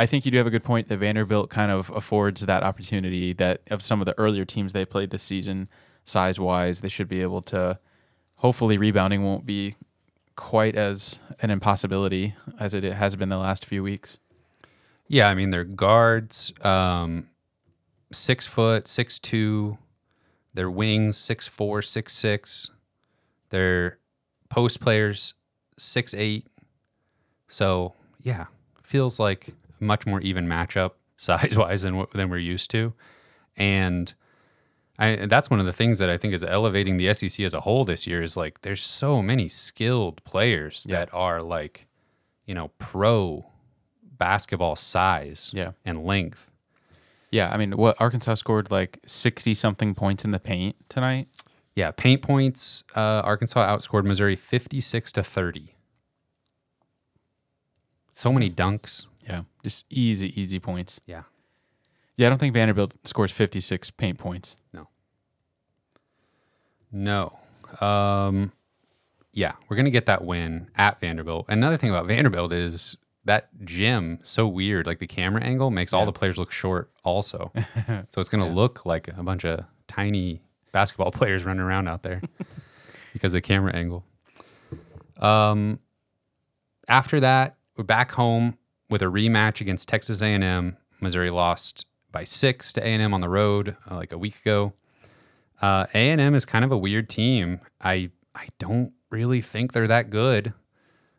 I 0.00 0.06
think 0.06 0.24
you 0.24 0.30
do 0.30 0.38
have 0.38 0.46
a 0.46 0.50
good 0.50 0.62
point 0.62 0.86
that 0.86 0.98
Vanderbilt 0.98 1.50
kind 1.50 1.72
of 1.72 1.90
affords 1.90 2.46
that 2.46 2.62
opportunity 2.62 3.32
that 3.32 3.62
of 3.68 3.82
some 3.82 4.00
of 4.00 4.06
the 4.06 4.16
earlier 4.16 4.44
teams 4.44 4.72
they 4.72 4.84
played 4.84 5.10
this 5.10 5.24
season, 5.24 5.68
size 6.04 6.38
wise, 6.38 6.82
they 6.82 6.88
should 6.88 7.08
be 7.08 7.20
able 7.20 7.42
to. 7.42 7.80
Hopefully, 8.38 8.78
rebounding 8.78 9.24
won't 9.24 9.44
be 9.44 9.74
quite 10.36 10.76
as 10.76 11.18
an 11.40 11.50
impossibility 11.50 12.34
as 12.60 12.72
it 12.72 12.84
has 12.84 13.16
been 13.16 13.28
the 13.28 13.36
last 13.36 13.64
few 13.64 13.82
weeks. 13.82 14.18
Yeah, 15.08 15.28
I 15.28 15.34
mean, 15.34 15.50
they're 15.50 15.64
guards, 15.64 16.52
um, 16.62 17.28
six 18.12 18.46
foot, 18.46 18.86
six 18.86 19.18
two. 19.18 19.78
Their 20.54 20.70
wings, 20.70 21.16
six 21.16 21.48
four, 21.48 21.82
six 21.82 22.12
six. 22.12 22.70
Their 23.50 23.98
post 24.48 24.80
players, 24.80 25.34
six 25.76 26.14
eight. 26.14 26.46
So 27.48 27.94
yeah, 28.22 28.46
feels 28.84 29.18
like 29.18 29.48
a 29.80 29.84
much 29.84 30.06
more 30.06 30.20
even 30.20 30.46
matchup 30.46 30.92
size 31.16 31.56
wise 31.56 31.82
than 31.82 32.06
than 32.14 32.30
we're 32.30 32.38
used 32.38 32.70
to, 32.70 32.92
and. 33.56 34.14
I, 34.98 35.26
that's 35.26 35.48
one 35.48 35.60
of 35.60 35.66
the 35.66 35.72
things 35.72 35.98
that 36.00 36.10
I 36.10 36.16
think 36.18 36.34
is 36.34 36.42
elevating 36.42 36.96
the 36.96 37.12
SEC 37.14 37.38
as 37.44 37.54
a 37.54 37.60
whole 37.60 37.84
this 37.84 38.06
year 38.06 38.20
is 38.22 38.36
like 38.36 38.62
there's 38.62 38.82
so 38.82 39.22
many 39.22 39.48
skilled 39.48 40.22
players 40.24 40.84
Yeah. 40.88 40.98
that 41.00 41.14
are 41.14 41.40
like, 41.40 41.86
you 42.46 42.54
know, 42.54 42.68
pro 42.78 43.46
basketball 44.18 44.74
size 44.74 45.50
Yeah. 45.54 45.72
and 45.84 46.04
length. 46.04 46.50
Yeah, 47.30 47.50
I 47.52 47.56
mean, 47.58 47.76
what 47.76 48.00
Arkansas 48.00 48.34
scored 48.34 48.70
like 48.70 48.98
sixty 49.06 49.54
something 49.54 49.94
points 49.94 50.24
in 50.24 50.30
the 50.32 50.40
paint 50.40 50.74
tonight. 50.88 51.28
Yeah, 51.76 51.92
paint 51.92 52.22
points. 52.22 52.82
Uh, 52.96 53.20
Arkansas 53.24 53.64
outscored 53.68 54.04
Missouri 54.04 54.34
56 54.34 55.12
to 55.12 55.22
30. 55.22 55.74
So 58.10 58.32
many 58.32 58.50
dunks. 58.50 59.06
Yeah, 59.24 59.42
just 59.62 59.84
easy, 59.90 60.38
easy 60.40 60.58
points. 60.58 61.00
Yeah. 61.06 61.22
Yeah, 62.18 62.26
I 62.26 62.30
don't 62.30 62.38
think 62.38 62.52
Vanderbilt 62.52 62.96
scores 63.04 63.30
fifty 63.30 63.60
six 63.60 63.90
paint 63.90 64.18
points. 64.18 64.56
No. 64.74 64.88
No. 66.90 67.38
Um, 67.80 68.52
yeah, 69.32 69.52
we're 69.68 69.76
gonna 69.76 69.90
get 69.90 70.06
that 70.06 70.24
win 70.24 70.68
at 70.76 71.00
Vanderbilt. 71.00 71.46
Another 71.48 71.76
thing 71.76 71.90
about 71.90 72.06
Vanderbilt 72.06 72.52
is 72.52 72.96
that 73.24 73.48
gym 73.64 74.18
so 74.24 74.48
weird. 74.48 74.84
Like 74.84 74.98
the 74.98 75.06
camera 75.06 75.42
angle 75.42 75.70
makes 75.70 75.92
all 75.92 76.04
the 76.06 76.12
players 76.12 76.38
look 76.38 76.50
short. 76.50 76.90
Also, 77.04 77.52
so 78.08 78.20
it's 78.20 78.28
gonna 78.28 78.52
look 78.52 78.84
like 78.84 79.06
a 79.08 79.22
bunch 79.22 79.44
of 79.44 79.64
tiny 79.86 80.42
basketball 80.72 81.12
players 81.12 81.44
running 81.44 81.62
around 81.62 81.86
out 81.86 82.02
there 82.02 82.20
because 83.12 83.32
of 83.32 83.38
the 83.38 83.42
camera 83.42 83.72
angle. 83.76 84.04
Um, 85.18 85.78
after 86.88 87.20
that, 87.20 87.58
we're 87.76 87.84
back 87.84 88.10
home 88.10 88.58
with 88.90 89.02
a 89.02 89.06
rematch 89.06 89.60
against 89.60 89.88
Texas 89.88 90.20
A&M. 90.20 90.76
Missouri 91.00 91.30
lost 91.30 91.86
by 92.10 92.24
six 92.24 92.72
to 92.74 92.80
A&M 92.80 93.12
on 93.12 93.20
the 93.20 93.28
road 93.28 93.76
uh, 93.90 93.96
like 93.96 94.12
a 94.12 94.18
week 94.18 94.40
ago. 94.40 94.72
Uh, 95.60 95.86
A&M 95.94 96.34
is 96.34 96.44
kind 96.44 96.64
of 96.64 96.72
a 96.72 96.78
weird 96.78 97.08
team. 97.08 97.60
I 97.80 98.10
I 98.34 98.48
don't 98.58 98.92
really 99.10 99.40
think 99.40 99.72
they're 99.72 99.88
that 99.88 100.10
good. 100.10 100.52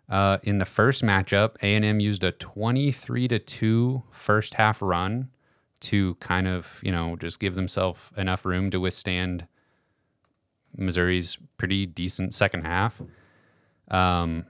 Uh, 0.10 0.39
in 0.43 0.58
the 0.58 0.65
first 0.65 1.03
matchup, 1.03 1.55
A&M 1.62 2.00
used 2.00 2.24
a 2.24 2.31
23 2.31 3.27
to 3.27 3.39
2 3.39 4.03
first 4.12 4.55
half 4.55 4.81
run 4.81 5.29
to 5.81 6.15
kind 6.15 6.48
of, 6.48 6.79
you 6.81 6.91
know, 6.91 7.15
just 7.15 7.39
give 7.39 7.55
themselves 7.55 8.00
enough 8.17 8.46
room 8.46 8.72
to 8.72 8.79
withstand 8.79 9.48
Missouri's 10.75 11.38
pretty 11.58 11.86
decent 11.86 12.34
second 12.34 12.65
half. 12.65 13.01
Um, 13.89 14.46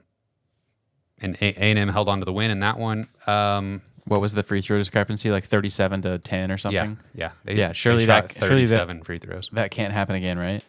and 1.20 1.36
A- 1.40 1.62
A&M 1.62 1.88
held 1.88 2.08
on 2.08 2.20
to 2.20 2.24
the 2.24 2.32
win 2.32 2.50
in 2.50 2.60
that 2.60 2.78
one. 2.78 3.08
Um, 3.26 3.82
What 4.10 4.20
was 4.20 4.32
the 4.34 4.42
free 4.42 4.60
throw 4.60 4.76
discrepancy? 4.78 5.30
Like 5.30 5.44
thirty 5.44 5.70
seven 5.70 6.02
to 6.02 6.18
ten 6.18 6.50
or 6.50 6.58
something. 6.58 6.98
yeah, 7.14 7.30
yeah, 7.46 7.52
Yeah, 7.54 7.72
surely 7.72 8.06
that- 8.06 8.32
surely 8.36 8.66
that- 8.66 9.04
free 9.06 9.18
throws. 9.18 9.48
That 9.52 9.70
can't 9.70 9.92
happen 9.92 10.16
again, 10.16 10.36
right? 10.36 10.64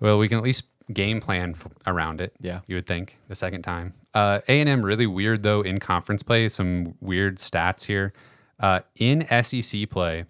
Well, 0.00 0.18
we 0.18 0.28
can 0.28 0.38
at 0.38 0.44
least 0.44 0.64
game 0.92 1.20
plan 1.20 1.56
f- 1.58 1.66
around 1.84 2.20
it. 2.20 2.32
Yeah. 2.40 2.60
you 2.68 2.76
would 2.76 2.86
think 2.86 3.16
the 3.26 3.34
second 3.34 3.62
time. 3.62 3.94
Uh, 4.14 4.38
A 4.46 4.60
and 4.60 4.68
M 4.68 4.82
really 4.84 5.06
weird 5.08 5.42
though 5.42 5.62
in 5.62 5.80
conference 5.80 6.22
play. 6.22 6.48
Some 6.48 6.94
weird 7.00 7.38
stats 7.38 7.86
here. 7.86 8.12
Uh, 8.60 8.80
in 8.94 9.26
SEC 9.42 9.90
play, 9.90 10.26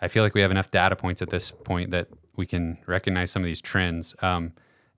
I 0.00 0.08
feel 0.08 0.22
like 0.22 0.34
we 0.34 0.42
have 0.42 0.50
enough 0.50 0.70
data 0.70 0.94
points 0.94 1.22
at 1.22 1.30
this 1.30 1.50
point 1.52 1.90
that 1.90 2.08
we 2.36 2.44
can 2.44 2.76
recognize 2.86 3.30
some 3.30 3.40
of 3.42 3.46
these 3.46 3.62
trends. 3.62 4.14
Um, 4.20 4.52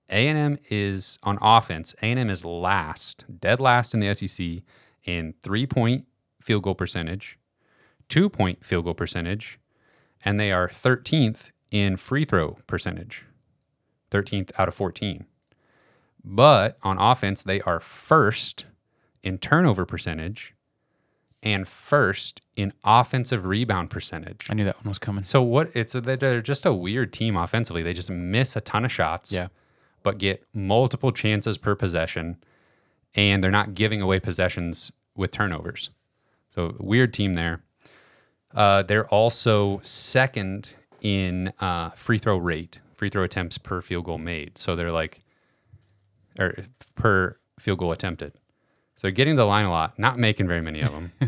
A 0.09 0.27
and 0.27 0.37
M 0.37 0.59
is 0.69 1.19
on 1.23 1.37
offense. 1.41 1.95
A 2.01 2.07
and 2.07 2.19
M 2.19 2.29
is 2.29 2.43
last, 2.43 3.23
dead 3.39 3.61
last 3.61 3.93
in 3.93 4.01
the 4.01 4.13
SEC 4.13 4.61
in 5.05 5.33
three 5.41 5.65
point 5.65 6.05
field 6.49 6.63
goal 6.63 6.73
percentage, 6.73 7.37
two 8.07 8.27
point 8.27 8.65
field 8.65 8.83
goal 8.85 8.95
percentage, 8.95 9.59
and 10.25 10.39
they 10.39 10.51
are 10.51 10.67
13th 10.67 11.51
in 11.69 11.95
free 11.95 12.25
throw 12.25 12.57
percentage. 12.65 13.23
13th 14.09 14.49
out 14.57 14.67
of 14.67 14.73
14. 14.73 15.25
But 16.23 16.79
on 16.81 16.97
offense, 16.97 17.43
they 17.43 17.61
are 17.61 17.79
first 17.79 18.65
in 19.21 19.37
turnover 19.37 19.85
percentage 19.85 20.55
and 21.43 21.67
first 21.67 22.41
in 22.55 22.73
offensive 22.83 23.45
rebound 23.45 23.91
percentage. 23.91 24.47
I 24.49 24.55
knew 24.55 24.65
that 24.65 24.83
one 24.83 24.89
was 24.89 24.97
coming. 24.97 25.23
So 25.23 25.43
what 25.43 25.69
it's 25.75 25.93
a, 25.93 26.01
they're 26.01 26.41
just 26.41 26.65
a 26.65 26.73
weird 26.73 27.13
team 27.13 27.37
offensively. 27.37 27.83
They 27.83 27.93
just 27.93 28.09
miss 28.09 28.55
a 28.55 28.61
ton 28.61 28.83
of 28.85 28.91
shots, 28.91 29.31
Yeah. 29.31 29.49
but 30.01 30.17
get 30.17 30.43
multiple 30.51 31.11
chances 31.11 31.59
per 31.59 31.75
possession, 31.75 32.37
and 33.13 33.43
they're 33.43 33.51
not 33.51 33.75
giving 33.75 34.01
away 34.01 34.19
possessions 34.19 34.91
with 35.15 35.29
turnovers. 35.29 35.91
So 36.55 36.75
weird 36.79 37.13
team 37.13 37.35
there. 37.35 37.61
Uh, 38.53 38.81
they're 38.83 39.07
also 39.07 39.79
second 39.83 40.73
in 41.01 41.53
uh, 41.59 41.91
free 41.91 42.17
throw 42.17 42.37
rate, 42.37 42.79
free 42.95 43.09
throw 43.09 43.23
attempts 43.23 43.57
per 43.57 43.81
field 43.81 44.05
goal 44.05 44.17
made. 44.17 44.57
So 44.57 44.75
they're 44.75 44.91
like, 44.91 45.21
or 46.39 46.55
per 46.95 47.37
field 47.59 47.79
goal 47.79 47.91
attempted. 47.91 48.33
So 48.95 49.03
they're 49.03 49.11
getting 49.11 49.35
to 49.35 49.41
the 49.41 49.45
line 49.45 49.65
a 49.65 49.71
lot, 49.71 49.97
not 49.97 50.17
making 50.17 50.47
very 50.47 50.61
many 50.61 50.81
of 50.81 50.91
them. 50.91 51.11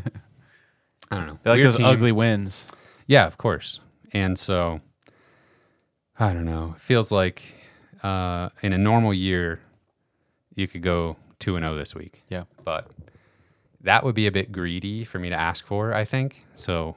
I 1.12 1.18
don't 1.18 1.28
know. 1.28 1.40
They 1.44 1.50
like 1.52 1.64
those 1.64 1.78
team. 1.78 1.86
ugly 1.86 2.12
wins. 2.12 2.66
Yeah, 3.08 3.28
of 3.28 3.38
course. 3.38 3.80
And 4.14 4.38
so 4.38 4.82
I 6.20 6.34
don't 6.34 6.46
know. 6.46 6.76
Feels 6.78 7.12
like 7.12 7.44
uh, 8.04 8.50
in 8.62 8.74
a 8.74 8.78
normal 8.78 9.14
year, 9.14 9.60
you 10.56 10.68
could 10.68 10.82
go 10.82 11.18
2 11.40 11.56
and 11.56 11.64
0 11.64 11.76
this 11.76 11.96
week. 11.96 12.24
Yeah. 12.30 12.44
But 12.64 12.92
that 13.84 14.04
would 14.04 14.16
be 14.16 14.28
a 14.28 14.32
bit 14.32 14.52
greedy 14.52 15.04
for 15.04 15.20
me 15.20 15.30
to 15.30 15.36
ask 15.36 15.66
for, 15.66 15.94
I 15.94 16.06
think. 16.06 16.46
So 16.56 16.96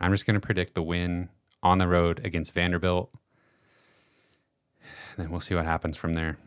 I'm 0.00 0.12
just 0.12 0.26
going 0.26 0.34
to 0.34 0.40
predict 0.40 0.74
the 0.74 0.82
win 0.82 1.28
on 1.62 1.78
the 1.78 1.88
road 1.88 2.20
against 2.24 2.52
Vanderbilt. 2.52 3.10
Then 5.16 5.30
we'll 5.30 5.40
see 5.40 5.54
what 5.54 5.64
happens 5.64 5.96
from 5.96 6.14
there. 6.14 6.38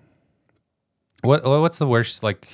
What 1.21 1.43
what's 1.43 1.79
the 1.79 1.87
worst 1.87 2.21
like 2.21 2.49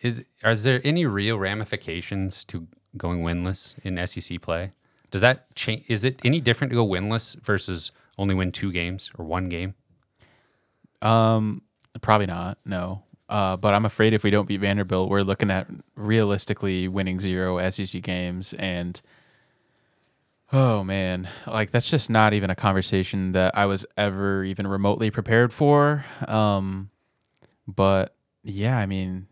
is 0.00 0.24
is 0.44 0.62
there 0.62 0.80
any 0.84 1.04
real 1.04 1.38
ramifications 1.38 2.44
to 2.44 2.66
going 2.96 3.22
winless 3.22 3.74
in 3.84 4.04
SEC 4.06 4.40
play? 4.40 4.72
Does 5.10 5.20
that 5.20 5.54
change 5.54 5.84
is 5.88 6.04
it 6.04 6.20
any 6.24 6.40
different 6.40 6.70
to 6.70 6.76
go 6.76 6.86
winless 6.86 7.38
versus 7.42 7.90
only 8.16 8.34
win 8.34 8.52
two 8.52 8.72
games 8.72 9.10
or 9.18 9.24
one 9.24 9.48
game? 9.48 9.74
Um, 11.02 11.62
probably 12.00 12.26
not. 12.26 12.58
No. 12.64 13.02
Uh, 13.28 13.56
but 13.56 13.74
I'm 13.74 13.84
afraid 13.84 14.14
if 14.14 14.22
we 14.22 14.30
don't 14.30 14.48
beat 14.48 14.60
Vanderbilt, 14.60 15.10
we're 15.10 15.22
looking 15.22 15.50
at 15.50 15.66
realistically 15.94 16.88
winning 16.88 17.20
zero 17.20 17.68
SEC 17.70 18.02
games, 18.02 18.54
and 18.54 19.00
oh 20.52 20.82
man, 20.82 21.28
like 21.46 21.70
that's 21.70 21.90
just 21.90 22.08
not 22.08 22.32
even 22.32 22.50
a 22.50 22.54
conversation 22.54 23.32
that 23.32 23.56
I 23.56 23.66
was 23.66 23.84
ever 23.96 24.44
even 24.44 24.66
remotely 24.66 25.10
prepared 25.10 25.52
for. 25.52 26.04
Um, 26.26 26.90
but 27.66 28.14
yeah, 28.42 28.78
I 28.78 28.86
mean, 28.86 29.26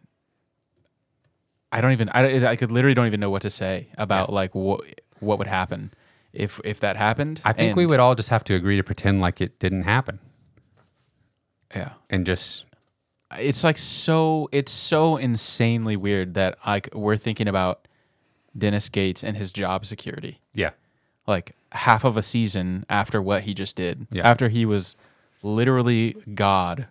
I 1.72 1.80
don't 1.80 1.92
even 1.92 2.10
I, 2.10 2.46
I 2.46 2.56
could 2.56 2.70
literally 2.70 2.94
don't 2.94 3.06
even 3.06 3.20
know 3.20 3.30
what 3.30 3.42
to 3.42 3.50
say 3.50 3.88
about 3.96 4.32
like 4.32 4.54
what 4.54 4.82
what 5.20 5.38
would 5.38 5.48
happen 5.48 5.94
if 6.34 6.60
if 6.64 6.80
that 6.80 6.96
happened. 6.96 7.40
I 7.44 7.54
think 7.54 7.76
we 7.76 7.86
would 7.86 8.00
all 8.00 8.14
just 8.14 8.28
have 8.28 8.44
to 8.44 8.54
agree 8.54 8.76
to 8.76 8.84
pretend 8.84 9.22
like 9.22 9.40
it 9.40 9.58
didn't 9.58 9.84
happen 9.84 10.18
yeah. 11.76 11.92
and 12.10 12.26
just 12.26 12.64
it's 13.38 13.64
like 13.64 13.76
so 13.78 14.48
it's 14.52 14.72
so 14.72 15.16
insanely 15.16 15.96
weird 15.96 16.34
that 16.34 16.58
like 16.66 16.88
we're 16.94 17.16
thinking 17.16 17.48
about 17.48 17.88
Dennis 18.56 18.88
Gates 18.88 19.22
and 19.24 19.36
his 19.36 19.52
job 19.52 19.84
security. 19.86 20.40
yeah. 20.54 20.70
Like 21.26 21.56
half 21.72 22.04
of 22.04 22.16
a 22.16 22.22
season 22.22 22.86
after 22.88 23.20
what 23.20 23.42
he 23.42 23.52
just 23.52 23.74
did. 23.74 24.06
Yeah. 24.12 24.28
After 24.28 24.48
he 24.48 24.64
was 24.64 24.94
literally 25.42 26.14
God. 26.34 26.86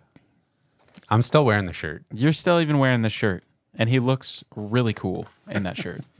I'm 1.08 1.22
still 1.22 1.44
wearing 1.44 1.64
the 1.66 1.72
shirt. 1.72 2.04
You're 2.12 2.32
still 2.34 2.60
even 2.60 2.78
wearing 2.78 3.00
the 3.02 3.08
shirt. 3.08 3.44
And 3.78 3.88
he 3.88 3.98
looks 3.98 4.44
really 4.54 4.92
cool 4.92 5.26
in 5.48 5.62
that 5.62 5.76
shirt. 5.78 6.02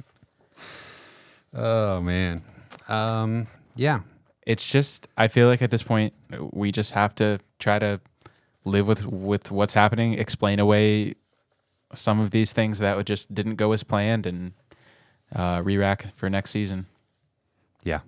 Oh 1.55 2.01
man. 2.01 2.43
Um 2.89 3.47
yeah. 3.77 4.01
It's 4.47 4.65
just 4.65 5.09
I 5.17 5.29
feel 5.29 5.49
like 5.49 5.63
at 5.63 5.71
this 5.71 5.83
point 5.83 6.13
we 6.53 6.71
just 6.73 6.93
have 6.93 7.15
to 7.17 7.39
try 7.59 7.79
to 7.79 8.01
live 8.67 8.87
with 8.87 9.07
with 9.07 9.51
what's 9.51 9.73
happening, 9.73 10.15
explain 10.15 10.59
away 10.59 11.15
some 11.95 12.21
of 12.21 12.31
these 12.33 12.53
things 12.53 12.79
that 12.81 12.97
would 12.97 13.07
just 13.07 13.33
didn't 13.35 13.55
go 13.57 13.73
as 13.73 13.83
planned 13.83 14.27
and 14.27 14.53
uh 15.35 15.63
re-rack 15.65 16.15
for 16.15 16.29
next 16.29 16.51
season. 16.51 16.87
Yeah. 17.85 18.01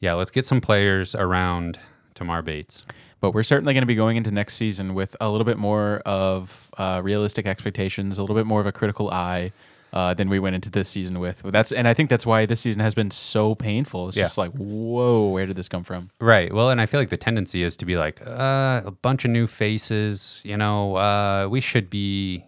Yeah, 0.00 0.14
let's 0.14 0.30
get 0.30 0.46
some 0.46 0.60
players 0.60 1.14
around 1.14 1.78
Tamar 2.14 2.42
Bates. 2.42 2.82
but 3.20 3.32
we're 3.32 3.42
certainly 3.42 3.74
going 3.74 3.82
to 3.82 3.86
be 3.86 3.94
going 3.94 4.16
into 4.16 4.30
next 4.30 4.54
season 4.54 4.94
with 4.94 5.16
a 5.20 5.28
little 5.30 5.44
bit 5.44 5.58
more 5.58 5.98
of 6.06 6.70
uh, 6.78 7.00
realistic 7.02 7.46
expectations, 7.46 8.18
a 8.18 8.22
little 8.22 8.36
bit 8.36 8.46
more 8.46 8.60
of 8.60 8.66
a 8.66 8.72
critical 8.72 9.10
eye 9.10 9.52
uh, 9.96 10.12
than 10.18 10.28
we 10.28 10.38
went 10.38 10.54
into 10.54 10.70
this 10.70 10.88
season 10.88 11.18
with. 11.18 11.38
That's 11.42 11.72
and 11.72 11.86
I 11.88 11.94
think 11.94 12.10
that's 12.10 12.26
why 12.26 12.44
this 12.46 12.60
season 12.60 12.80
has 12.80 12.94
been 12.94 13.10
so 13.10 13.54
painful. 13.54 14.08
It's 14.08 14.16
Yeah. 14.16 14.24
just 14.24 14.36
like, 14.38 14.52
whoa, 14.52 15.28
where 15.34 15.46
did 15.46 15.56
this 15.56 15.68
come 15.68 15.84
from? 15.84 16.10
Right. 16.20 16.52
Well, 16.52 16.68
and 16.70 16.80
I 16.82 16.86
feel 16.86 17.00
like 17.00 17.10
the 17.10 17.16
tendency 17.28 17.62
is 17.62 17.76
to 17.78 17.84
be 17.86 17.96
like, 17.96 18.20
uh, 18.26 18.82
a 18.84 18.90
bunch 19.06 19.24
of 19.24 19.30
new 19.30 19.46
faces, 19.46 20.42
you 20.44 20.56
know, 20.56 20.96
uh, 20.96 21.48
we 21.50 21.60
should 21.60 21.88
be 21.88 22.44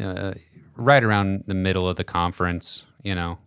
uh, 0.00 0.32
right 0.76 1.02
around 1.04 1.44
the 1.46 1.54
middle 1.54 1.88
of 1.88 1.96
the 1.96 2.04
conference, 2.04 2.84
you 3.02 3.14
know. 3.14 3.38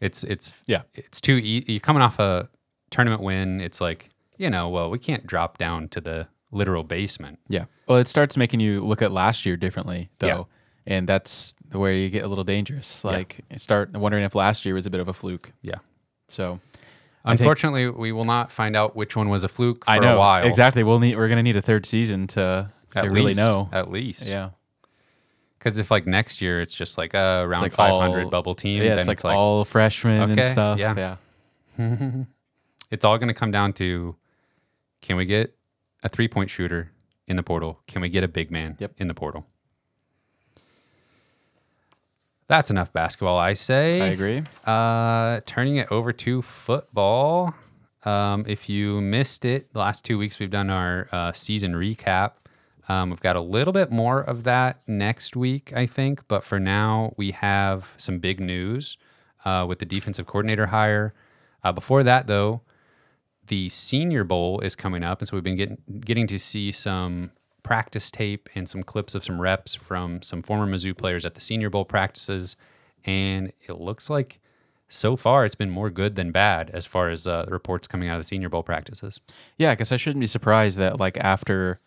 It's 0.00 0.24
it's 0.24 0.52
Yeah. 0.66 0.82
it's 0.94 1.20
too 1.20 1.36
e- 1.36 1.64
you're 1.66 1.80
coming 1.80 2.02
off 2.02 2.18
a 2.18 2.48
tournament 2.90 3.22
win. 3.22 3.60
It's 3.60 3.80
like, 3.80 4.10
you 4.38 4.50
know, 4.50 4.68
well, 4.68 4.90
we 4.90 4.98
can't 4.98 5.26
drop 5.26 5.58
down 5.58 5.88
to 5.90 6.00
the 6.00 6.28
literal 6.52 6.84
basement. 6.84 7.38
Yeah. 7.48 7.64
Well, 7.88 7.98
it 7.98 8.08
starts 8.08 8.36
making 8.36 8.60
you 8.60 8.80
look 8.84 9.02
at 9.02 9.12
last 9.12 9.44
year 9.46 9.56
differently, 9.56 10.08
though. 10.20 10.46
Yeah. 10.86 10.94
And 10.96 11.08
that's 11.08 11.54
where 11.72 11.92
you 11.92 12.10
get 12.10 12.24
a 12.24 12.28
little 12.28 12.44
dangerous. 12.44 13.02
Like, 13.04 13.40
you 13.50 13.58
start 13.58 13.92
wondering 13.92 14.24
if 14.24 14.34
last 14.34 14.64
year 14.64 14.74
was 14.74 14.86
a 14.86 14.90
bit 14.90 15.00
of 15.00 15.08
a 15.08 15.12
fluke. 15.14 15.52
Yeah. 15.62 15.76
So, 16.28 16.60
I 17.24 17.30
think- 17.30 17.40
Unfortunately, 17.40 17.88
we 17.88 18.12
will 18.12 18.24
not 18.26 18.52
find 18.52 18.76
out 18.76 18.94
which 18.94 19.16
one 19.16 19.28
was 19.30 19.44
a 19.44 19.48
fluke 19.48 19.84
for 19.84 19.90
I 19.90 19.98
know 19.98 20.16
a 20.16 20.18
while. 20.18 20.46
exactly. 20.46 20.82
We'll 20.84 20.98
need. 21.00 21.16
We're 21.16 21.28
gonna 21.28 21.42
need 21.42 21.56
a 21.56 21.62
third 21.62 21.86
season 21.86 22.26
to, 22.28 22.70
to 22.92 22.98
At 22.98 23.10
really 23.10 23.32
know. 23.34 23.68
At 23.72 23.90
least. 23.90 24.26
Yeah. 24.26 24.50
Because 25.58 25.78
if 25.78 25.90
like 25.90 26.06
next 26.06 26.42
year 26.42 26.60
it's 26.60 26.74
just 26.74 26.98
like 26.98 27.14
uh, 27.14 27.40
a 27.44 27.48
round 27.48 27.62
like 27.62 27.72
500 27.72 28.24
all- 28.24 28.30
bubble 28.30 28.54
team, 28.54 28.82
Yeah, 28.82 28.90
then 28.90 28.98
it's 28.98 29.24
like, 29.24 29.24
all 29.24 29.64
freshmen 29.64 30.30
and 30.32 30.44
stuff. 30.44 30.78
yeah. 30.78 31.16
yeah. 31.78 32.24
it's 32.90 33.04
all 33.04 33.16
going 33.16 33.28
to 33.28 33.34
come 33.34 33.50
down 33.50 33.72
to 33.74 34.14
can 35.00 35.16
we 35.16 35.24
get 35.24 35.56
a 36.02 36.08
three 36.10 36.28
point 36.28 36.50
shooter 36.50 36.90
in 37.26 37.36
the 37.36 37.42
portal? 37.42 37.80
Can 37.86 38.02
we 38.02 38.10
get 38.10 38.22
a 38.22 38.28
big 38.28 38.50
man 38.50 38.76
Yep. 38.78 38.92
in 38.98 39.08
the 39.08 39.14
portal? 39.14 39.46
That's 42.54 42.70
enough 42.70 42.92
basketball, 42.92 43.36
I 43.36 43.54
say. 43.54 44.00
I 44.00 44.06
agree. 44.06 44.44
Uh, 44.64 45.40
turning 45.44 45.74
it 45.74 45.88
over 45.90 46.12
to 46.12 46.40
football. 46.40 47.52
Um, 48.04 48.44
if 48.46 48.68
you 48.68 49.00
missed 49.00 49.44
it, 49.44 49.72
the 49.72 49.80
last 49.80 50.04
two 50.04 50.18
weeks 50.18 50.38
we've 50.38 50.52
done 50.52 50.70
our 50.70 51.08
uh, 51.10 51.32
season 51.32 51.72
recap. 51.72 52.34
Um, 52.88 53.10
we've 53.10 53.18
got 53.18 53.34
a 53.34 53.40
little 53.40 53.72
bit 53.72 53.90
more 53.90 54.20
of 54.20 54.44
that 54.44 54.82
next 54.86 55.34
week, 55.34 55.72
I 55.74 55.86
think. 55.86 56.28
But 56.28 56.44
for 56.44 56.60
now, 56.60 57.12
we 57.16 57.32
have 57.32 57.92
some 57.96 58.20
big 58.20 58.38
news 58.38 58.98
uh, 59.44 59.66
with 59.68 59.80
the 59.80 59.86
defensive 59.86 60.26
coordinator 60.26 60.66
hire. 60.66 61.12
Uh, 61.64 61.72
before 61.72 62.04
that, 62.04 62.28
though, 62.28 62.60
the 63.48 63.68
Senior 63.68 64.22
Bowl 64.22 64.60
is 64.60 64.76
coming 64.76 65.02
up, 65.02 65.20
and 65.20 65.26
so 65.26 65.36
we've 65.36 65.42
been 65.42 65.56
getting 65.56 65.78
getting 65.98 66.28
to 66.28 66.38
see 66.38 66.70
some 66.70 67.32
practice 67.64 68.12
tape 68.12 68.48
and 68.54 68.68
some 68.68 68.84
clips 68.84 69.16
of 69.16 69.24
some 69.24 69.40
reps 69.40 69.74
from 69.74 70.22
some 70.22 70.42
former 70.42 70.66
Mizzou 70.66 70.96
players 70.96 71.24
at 71.24 71.34
the 71.34 71.40
Senior 71.40 71.70
Bowl 71.70 71.84
practices, 71.84 72.54
and 73.04 73.52
it 73.62 73.80
looks 73.80 74.08
like 74.08 74.38
so 74.88 75.16
far 75.16 75.44
it's 75.44 75.56
been 75.56 75.70
more 75.70 75.90
good 75.90 76.14
than 76.14 76.30
bad 76.30 76.70
as 76.70 76.86
far 76.86 77.10
as 77.10 77.26
uh, 77.26 77.46
reports 77.48 77.88
coming 77.88 78.08
out 78.08 78.14
of 78.14 78.20
the 78.20 78.24
Senior 78.28 78.48
Bowl 78.48 78.62
practices. 78.62 79.18
Yeah, 79.58 79.72
I 79.72 79.74
guess 79.74 79.90
I 79.90 79.96
shouldn't 79.96 80.20
be 80.20 80.28
surprised 80.28 80.78
that 80.78 81.00
like 81.00 81.16
after 81.16 81.80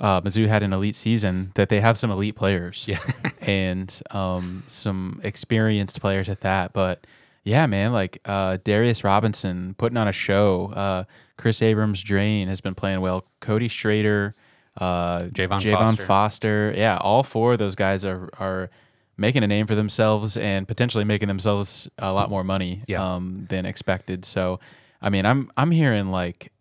uh, 0.00 0.20
Mizzou 0.22 0.48
had 0.48 0.62
an 0.62 0.72
elite 0.72 0.94
season, 0.94 1.52
that 1.54 1.68
they 1.68 1.80
have 1.80 1.98
some 1.98 2.10
elite 2.10 2.34
players. 2.34 2.86
Yeah. 2.88 3.00
and 3.40 4.02
um, 4.10 4.64
some 4.66 5.20
experienced 5.22 6.00
players 6.00 6.28
at 6.28 6.40
that. 6.40 6.72
But 6.72 7.06
yeah, 7.44 7.66
man, 7.66 7.92
like 7.92 8.20
uh, 8.24 8.58
Darius 8.64 9.04
Robinson 9.04 9.74
putting 9.74 9.98
on 9.98 10.08
a 10.08 10.12
show. 10.12 10.72
Uh, 10.74 11.04
Kris 11.36 11.62
Abrams-Draine 11.62 12.48
has 12.48 12.60
been 12.60 12.74
playing 12.74 13.00
well. 13.00 13.26
Cody 13.40 13.68
Schrader, 13.68 14.34
uh, 14.78 15.18
Javon 15.20 15.60
Javon 15.60 15.96
Foster. 15.96 16.04
Foster. 16.06 16.74
Yeah, 16.76 16.98
all 17.00 17.22
four 17.22 17.52
of 17.52 17.58
those 17.58 17.74
guys 17.74 18.04
are 18.04 18.28
are 18.38 18.70
making 19.16 19.42
a 19.42 19.46
name 19.46 19.66
for 19.66 19.74
themselves 19.74 20.36
and 20.36 20.66
potentially 20.66 21.04
making 21.04 21.28
themselves 21.28 21.88
a 21.98 22.12
lot 22.12 22.30
more 22.30 22.42
money 22.42 22.82
Yeah. 22.86 23.16
um, 23.16 23.44
than 23.50 23.66
expected. 23.66 24.24
So, 24.24 24.60
I 25.02 25.10
mean, 25.10 25.26
I'm 25.26 25.50
I'm 25.56 25.70
hearing 25.72 26.10
like 26.10 26.52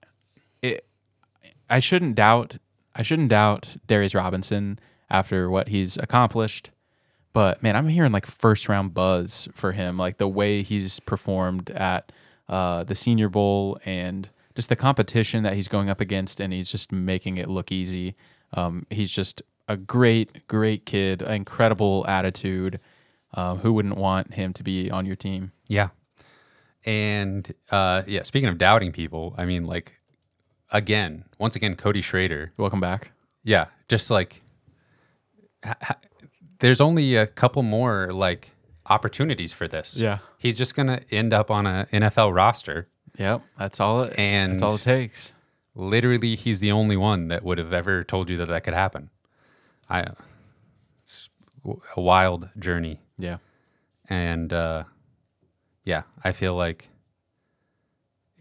it. 0.62 0.86
I 1.70 1.80
shouldn't 1.80 2.16
doubt. 2.16 2.58
I 2.96 3.02
shouldn't 3.04 3.30
doubt 3.30 3.78
Darius 3.88 4.14
Robinson 4.16 4.80
after 5.10 5.50
what 5.50 5.70
he's 5.70 5.96
accomplished. 5.98 6.72
But 7.32 7.62
man, 7.64 7.76
I'm 7.76 7.88
hearing 7.88 8.12
like 8.12 8.26
first 8.26 8.68
round 8.68 8.94
buzz 8.94 9.48
for 9.54 9.72
him, 9.72 9.98
like 9.98 10.18
the 10.18 10.28
way 10.28 10.62
he's 10.64 11.00
performed 11.00 11.70
at 11.72 12.12
uh, 12.50 12.84
the 12.84 12.96
Senior 12.96 13.30
Bowl 13.30 13.80
and 13.86 14.28
just 14.60 14.68
the 14.68 14.76
competition 14.76 15.42
that 15.44 15.54
he's 15.54 15.70
going 15.70 15.90
up 15.90 16.02
against, 16.02 16.42
and 16.42 16.52
he's 16.52 16.70
just 16.70 16.92
making 16.92 17.38
it 17.38 17.48
look 17.48 17.72
easy. 17.72 18.14
Um, 18.52 18.86
he's 18.90 19.10
just 19.10 19.42
a 19.70 19.78
great, 19.78 20.46
great 20.48 20.86
kid, 20.86 21.22
incredible 21.22 22.04
attitude. 22.10 22.82
Uh, 23.34 23.56
who 23.56 23.72
wouldn't 23.72 23.96
want 23.96 24.34
him 24.34 24.52
to 24.52 24.62
be 24.62 24.92
on 24.92 25.06
your 25.06 25.16
team? 25.16 25.54
Yeah. 25.68 25.90
And 26.84 27.54
uh, 27.72 28.04
yeah, 28.06 28.24
speaking 28.24 28.50
of 28.50 28.58
doubting 28.58 28.92
people, 28.92 29.34
I 29.38 29.46
mean, 29.46 29.64
like, 29.64 29.98
again, 30.74 31.24
once 31.38 31.56
again, 31.56 31.76
Cody 31.78 32.02
Schrader. 32.02 32.52
Welcome 32.58 32.82
back. 32.82 33.14
Yeah, 33.46 33.68
just 33.88 34.12
like 34.12 34.42
ha- 35.64 35.78
ha- 35.82 36.00
there's 36.60 36.82
only 36.82 37.16
a 37.16 37.28
couple 37.28 37.64
more 37.64 38.12
like 38.12 38.52
opportunities 38.88 39.54
for 39.54 39.70
this. 39.70 39.96
Yeah. 39.96 40.18
He's 40.38 40.58
just 40.58 40.76
gonna 40.76 41.00
end 41.12 41.34
up 41.34 41.50
on 41.50 41.66
an 41.66 41.86
NFL 41.94 42.36
roster. 42.36 42.90
Yep, 43.20 43.44
that's 43.58 43.80
all. 43.80 44.04
It, 44.04 44.16
And- 44.18 44.54
that's 44.54 44.64
all 44.64 44.76
it 44.76 44.82
takes. 44.82 45.34
Literally, 45.76 46.36
he's 46.36 46.60
the 46.60 46.72
only 46.72 46.98
one 46.98 47.28
that 47.28 47.44
would 47.44 47.58
have 47.60 47.74
ever 47.74 48.04
told 48.04 48.30
you 48.30 48.38
that 48.38 48.48
that 48.48 48.64
could 48.64 48.74
happen. 48.74 49.10
I, 49.90 50.08
it's 51.04 51.30
a 51.96 52.02
wild 52.02 52.50
journey, 52.58 53.00
Yeah. 53.18 53.38
and 54.10 54.52
uh, 54.52 54.84
yeah, 55.86 56.04
I 56.24 56.32
feel 56.32 56.56
like 56.56 56.90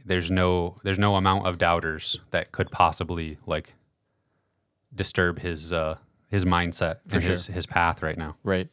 there's 0.05 0.31
no 0.31 0.77
there's 0.85 0.99
no 0.99 1.17
amount 1.17 1.47
of 1.47 1.59
doubters 1.59 2.17
that 2.31 2.51
could 2.53 2.71
possibly 2.71 3.37
like 3.47 3.75
disturb 4.95 5.38
his 5.38 5.73
uh, 5.73 5.97
his 6.29 6.45
mindset 6.45 6.99
and 7.11 7.23
his 7.23 7.47
his 7.47 7.67
path 7.67 8.03
right 8.03 8.17
now. 8.19 8.37
Right. 8.43 8.69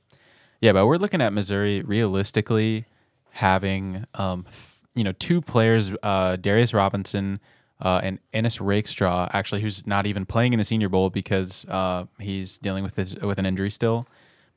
Yeah, 0.61 0.71
but 0.73 0.87
we're 0.87 0.97
looking 0.97 1.21
at 1.21 1.33
Missouri 1.33 1.81
realistically 1.81 2.85
having 3.31 4.05
um, 4.15 4.45
you 4.95 5.03
know 5.03 5.11
two 5.13 5.41
players, 5.41 5.91
uh, 6.01 6.37
Darius 6.37 6.73
Robinson 6.73 7.39
uh, 7.81 7.99
and 8.03 8.19
Ennis 8.33 8.59
Rakestraw, 8.61 9.29
actually, 9.33 9.61
who's 9.61 9.85
not 9.85 10.07
even 10.07 10.25
playing 10.25 10.53
in 10.53 10.59
the 10.59 10.63
Senior 10.63 10.89
Bowl 10.89 11.09
because 11.09 11.65
uh, 11.65 12.05
he's 12.19 12.57
dealing 12.57 12.83
with 12.83 12.95
his 12.95 13.15
with 13.17 13.37
an 13.37 13.45
injury 13.45 13.69
still. 13.69 14.07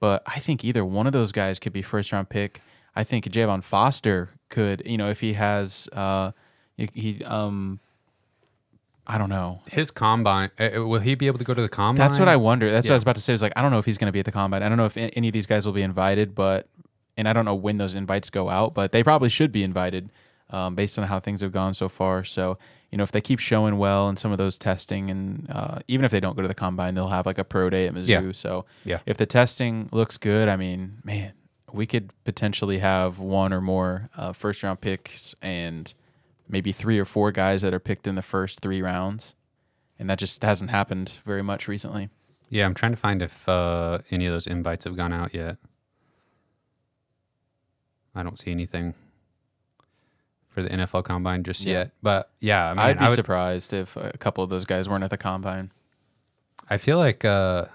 But 0.00 0.22
I 0.26 0.38
think 0.38 0.64
either 0.64 0.84
one 0.84 1.06
of 1.06 1.12
those 1.12 1.32
guys 1.32 1.58
could 1.58 1.72
be 1.72 1.82
first 1.82 2.12
round 2.12 2.28
pick. 2.28 2.62
I 2.94 3.04
think 3.04 3.24
Javon 3.26 3.62
Foster 3.62 4.30
could, 4.48 4.82
you 4.86 4.96
know, 4.96 5.08
if 5.08 5.20
he 5.20 5.34
has, 5.34 5.88
uh, 5.92 6.32
he, 6.76 7.22
um, 7.24 7.80
I 9.06 9.18
don't 9.18 9.28
know. 9.28 9.60
His 9.68 9.90
combine, 9.90 10.50
uh, 10.58 10.84
will 10.84 11.00
he 11.00 11.14
be 11.14 11.26
able 11.26 11.38
to 11.38 11.44
go 11.44 11.54
to 11.54 11.62
the 11.62 11.68
combine? 11.68 12.06
That's 12.06 12.18
what 12.18 12.28
I 12.28 12.36
wonder. 12.36 12.70
That's 12.70 12.88
what 12.88 12.92
I 12.92 12.96
was 12.96 13.02
about 13.02 13.16
to 13.16 13.22
say. 13.22 13.32
Is 13.32 13.42
like 13.42 13.52
I 13.56 13.62
don't 13.62 13.72
know 13.72 13.78
if 13.78 13.84
he's 13.84 13.98
going 13.98 14.06
to 14.06 14.12
be 14.12 14.20
at 14.20 14.24
the 14.24 14.32
combine. 14.32 14.62
I 14.62 14.68
don't 14.68 14.78
know 14.78 14.86
if 14.86 14.96
any 14.96 15.28
of 15.28 15.32
these 15.32 15.46
guys 15.46 15.66
will 15.66 15.72
be 15.72 15.82
invited, 15.82 16.34
but 16.34 16.68
and 17.16 17.28
I 17.28 17.32
don't 17.32 17.44
know 17.44 17.54
when 17.54 17.78
those 17.78 17.94
invites 17.94 18.30
go 18.30 18.48
out, 18.48 18.74
but 18.74 18.92
they 18.92 19.02
probably 19.02 19.28
should 19.28 19.50
be 19.50 19.64
invited 19.64 20.10
um, 20.50 20.74
based 20.74 20.98
on 20.98 21.06
how 21.06 21.20
things 21.20 21.40
have 21.40 21.52
gone 21.52 21.74
so 21.74 21.88
far. 21.88 22.24
So 22.24 22.58
you 22.90 22.96
know 22.98 23.04
if 23.04 23.12
they 23.12 23.20
keep 23.20 23.38
showing 23.38 23.78
well 23.78 24.08
in 24.08 24.16
some 24.16 24.32
of 24.32 24.38
those 24.38 24.56
testing, 24.58 25.10
and 25.10 25.46
uh, 25.50 25.78
even 25.88 26.04
if 26.04 26.10
they 26.10 26.20
don't 26.20 26.36
go 26.36 26.42
to 26.42 26.48
the 26.48 26.54
combine, 26.54 26.94
they'll 26.94 27.08
have 27.08 27.26
like 27.26 27.38
a 27.38 27.44
pro 27.44 27.68
day 27.70 27.86
at 27.86 27.94
Mizzou. 27.94 28.08
Yeah. 28.08 28.32
So 28.32 28.64
Yeah. 28.84 28.98
if 29.06 29.16
the 29.16 29.26
testing 29.26 29.88
looks 29.92 30.16
good, 30.16 30.48
I 30.48 30.56
mean, 30.56 30.98
man, 31.04 31.32
we 31.72 31.86
could 31.86 32.10
potentially 32.24 32.78
have 32.78 33.18
one 33.18 33.52
or 33.52 33.60
more 33.60 34.08
uh, 34.16 34.32
first 34.32 34.62
round 34.62 34.80
picks 34.80 35.34
and 35.42 35.92
maybe 36.48 36.72
three 36.72 36.98
or 36.98 37.04
four 37.04 37.30
guys 37.30 37.60
that 37.60 37.74
are 37.74 37.78
picked 37.80 38.06
in 38.06 38.14
the 38.14 38.22
first 38.22 38.60
three 38.60 38.80
rounds. 38.80 39.34
And 39.98 40.08
that 40.08 40.18
just 40.18 40.40
hasn't 40.42 40.70
happened 40.70 41.18
very 41.26 41.42
much 41.42 41.68
recently. 41.68 42.08
Yeah, 42.48 42.64
I'm 42.64 42.72
trying 42.72 42.92
to 42.92 42.96
find 42.96 43.20
if 43.20 43.46
uh, 43.46 43.98
any 44.10 44.24
of 44.24 44.32
those 44.32 44.46
invites 44.46 44.84
have 44.84 44.96
gone 44.96 45.12
out 45.12 45.34
yet. 45.34 45.58
I 48.14 48.22
don't 48.22 48.38
see 48.38 48.50
anything 48.50 48.94
for 50.58 50.68
the 50.68 50.70
NFL 50.76 51.04
Combine 51.04 51.44
just 51.44 51.62
Yeah. 51.64 51.72
yet. 51.74 51.90
But 52.02 52.30
yeah, 52.40 52.66
I 52.70 52.74
mean, 52.74 52.78
I'd 52.80 52.98
be 52.98 53.04
would, 53.06 53.14
surprised 53.14 53.72
if 53.72 53.96
a 53.96 54.16
couple 54.18 54.42
of 54.42 54.50
those 54.50 54.64
guys 54.64 54.88
weren't 54.88 55.04
at 55.04 55.10
the 55.10 55.16
combine. 55.16 55.70
I 56.68 56.78
feel 56.78 56.98
like 56.98 57.24
uh, 57.24 57.66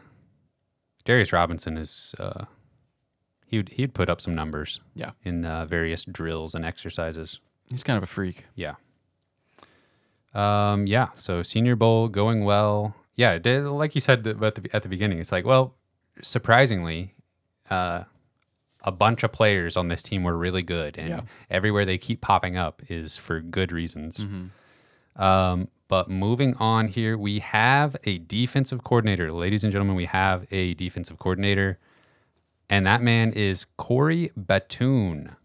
Darius 1.06 1.32
Robinson 1.32 1.78
is 1.78 2.14
uh, 2.20 2.46
he'd 3.48 3.70
he'd 3.70 3.94
put 3.94 4.10
up 4.10 4.20
some 4.20 4.36
numbers. 4.36 4.82
Yeah. 4.96 5.12
in 5.24 5.46
uh, 5.46 5.66
various 5.66 6.04
drills 6.04 6.54
and 6.56 6.66
exercises. 6.66 7.40
He's 7.70 7.84
kind 7.84 7.96
of 7.98 8.04
a 8.04 8.08
freak. 8.08 8.46
Yeah. 8.56 8.76
Um. 10.34 10.88
Yeah. 10.88 11.10
So 11.16 11.44
Senior 11.44 11.76
Bowl 11.76 12.08
going 12.10 12.44
well. 12.44 12.96
Yeah. 13.16 13.38
did- 13.38 13.66
Like 13.66 13.96
you 13.96 14.02
said 14.02 14.26
at 14.28 14.40
the 14.56 14.70
at 14.74 14.84
the 14.84 14.90
beginning, 14.90 15.20
it's 15.20 15.32
like, 15.32 15.46
well, 15.46 15.76
surprisingly, 16.22 17.14
uh, 17.70 18.04
a 18.84 18.92
bunch 18.92 19.24
of 19.24 19.32
players 19.32 19.78
on 19.78 19.88
this 19.88 20.04
team 20.04 20.24
were 20.24 20.38
really 20.38 20.64
good, 20.64 20.98
and 20.98 21.10
Yeah. 21.10 21.22
everywhere 21.50 21.86
they 21.86 21.98
keep 21.98 22.22
popping 22.22 22.58
up 22.58 22.82
is 22.90 23.16
for 23.18 23.40
good 23.42 23.72
reasons. 23.72 24.18
Mm-hmm. 24.18 25.22
Um. 25.22 25.68
But 25.90 26.10
moving 26.10 26.56
on 26.56 26.88
here, 26.88 27.16
we 27.18 27.38
have 27.40 27.96
a 28.04 28.18
defensive 28.18 28.84
coordinator, 28.84 29.32
ladies 29.32 29.64
and 29.64 29.72
gentlemen. 29.72 29.96
We 29.96 30.06
have 30.06 30.48
a 30.52 30.74
defensive 30.74 31.20
coordinator, 31.20 31.78
and 32.68 32.86
that 32.88 33.04
man 33.04 33.32
is 33.34 33.66
Corey 33.78 34.32
Batoon 34.40 35.36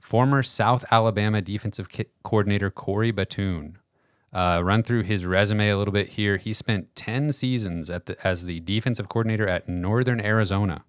former 0.00 0.42
South 0.42 0.84
Alabama 0.90 1.42
defensive 1.42 1.86
coordinator 2.22 2.70
Corey 2.70 3.12
Batoon. 3.12 3.74
Uh, 4.32 4.60
run 4.64 4.82
through 4.82 5.02
his 5.02 5.26
resume 5.26 5.68
a 5.68 5.76
little 5.76 5.92
bit 5.92 6.10
here. 6.10 6.38
He 6.38 6.54
spent 6.54 6.94
10 6.96 7.32
seasons 7.32 7.90
at 7.90 8.06
the, 8.06 8.26
as 8.26 8.44
the 8.46 8.60
defensive 8.60 9.08
coordinator 9.10 9.46
at 9.46 9.68
Northern 9.68 10.20
Arizona. 10.20 10.84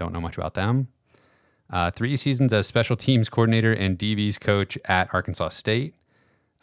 Don't 0.00 0.14
know 0.14 0.20
much 0.20 0.38
about 0.38 0.54
them. 0.54 0.88
Uh, 1.68 1.90
three 1.90 2.16
seasons 2.16 2.54
as 2.54 2.66
special 2.66 2.96
teams 2.96 3.28
coordinator 3.28 3.70
and 3.70 3.98
DBs 3.98 4.40
coach 4.40 4.78
at 4.86 5.12
Arkansas 5.12 5.50
State. 5.50 5.94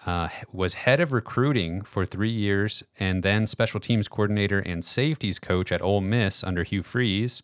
Uh, 0.07 0.29
was 0.51 0.73
head 0.73 0.99
of 0.99 1.11
recruiting 1.11 1.83
for 1.83 2.03
three 2.03 2.31
years 2.31 2.83
and 2.99 3.21
then 3.21 3.45
special 3.45 3.79
teams 3.79 4.07
coordinator 4.07 4.59
and 4.59 4.83
safeties 4.83 5.37
coach 5.37 5.71
at 5.71 5.83
Ole 5.83 6.01
Miss 6.01 6.43
under 6.43 6.63
Hugh 6.63 6.81
Freeze. 6.81 7.43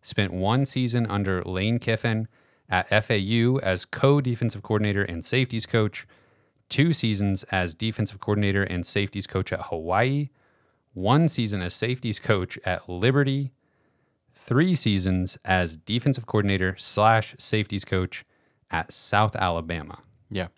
Spent 0.00 0.32
one 0.32 0.64
season 0.64 1.06
under 1.06 1.42
Lane 1.42 1.78
Kiffin 1.78 2.26
at 2.70 2.88
FAU 2.88 3.58
as 3.62 3.84
co 3.84 4.22
defensive 4.22 4.62
coordinator 4.62 5.02
and 5.02 5.22
safeties 5.22 5.66
coach, 5.66 6.06
two 6.70 6.94
seasons 6.94 7.42
as 7.44 7.74
defensive 7.74 8.18
coordinator 8.18 8.62
and 8.62 8.86
safeties 8.86 9.26
coach 9.26 9.52
at 9.52 9.66
Hawaii, 9.66 10.30
one 10.94 11.28
season 11.28 11.60
as 11.60 11.74
safeties 11.74 12.18
coach 12.18 12.58
at 12.64 12.88
Liberty, 12.88 13.52
three 14.46 14.74
seasons 14.74 15.38
as 15.44 15.76
defensive 15.76 16.26
coordinator 16.26 16.74
slash 16.78 17.34
safeties 17.38 17.84
coach 17.84 18.24
at 18.70 18.92
South 18.92 19.34
Alabama. 19.36 19.98
Yeah. 20.30 20.48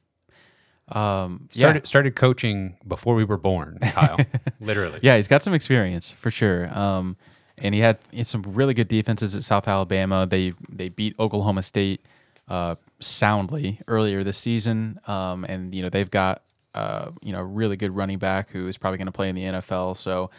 Um, 0.88 1.48
Started 1.50 1.82
yeah. 1.82 1.86
started 1.86 2.14
coaching 2.14 2.76
before 2.86 3.14
we 3.14 3.24
were 3.24 3.36
born, 3.36 3.78
Kyle. 3.82 4.18
Literally. 4.60 5.00
Yeah, 5.02 5.16
he's 5.16 5.26
got 5.26 5.42
some 5.42 5.52
experience 5.52 6.12
for 6.12 6.30
sure. 6.30 6.76
Um, 6.76 7.16
and 7.58 7.74
he 7.74 7.80
had, 7.80 7.98
he 8.10 8.18
had 8.18 8.26
some 8.26 8.42
really 8.42 8.74
good 8.74 8.86
defenses 8.88 9.34
at 9.34 9.42
South 9.42 9.66
Alabama. 9.66 10.26
They 10.26 10.52
they 10.68 10.88
beat 10.88 11.18
Oklahoma 11.18 11.62
State 11.62 12.04
uh, 12.48 12.76
soundly 13.00 13.80
earlier 13.88 14.22
this 14.22 14.38
season. 14.38 15.00
Um, 15.06 15.44
and 15.48 15.74
you 15.74 15.82
know 15.82 15.88
they've 15.88 16.10
got 16.10 16.42
uh, 16.74 17.10
you 17.22 17.32
know 17.32 17.40
a 17.40 17.44
really 17.44 17.76
good 17.76 17.94
running 17.96 18.18
back 18.18 18.50
who 18.50 18.68
is 18.68 18.78
probably 18.78 18.98
going 18.98 19.06
to 19.06 19.12
play 19.12 19.28
in 19.28 19.34
the 19.34 19.42
NFL. 19.42 19.96
So 19.96 20.30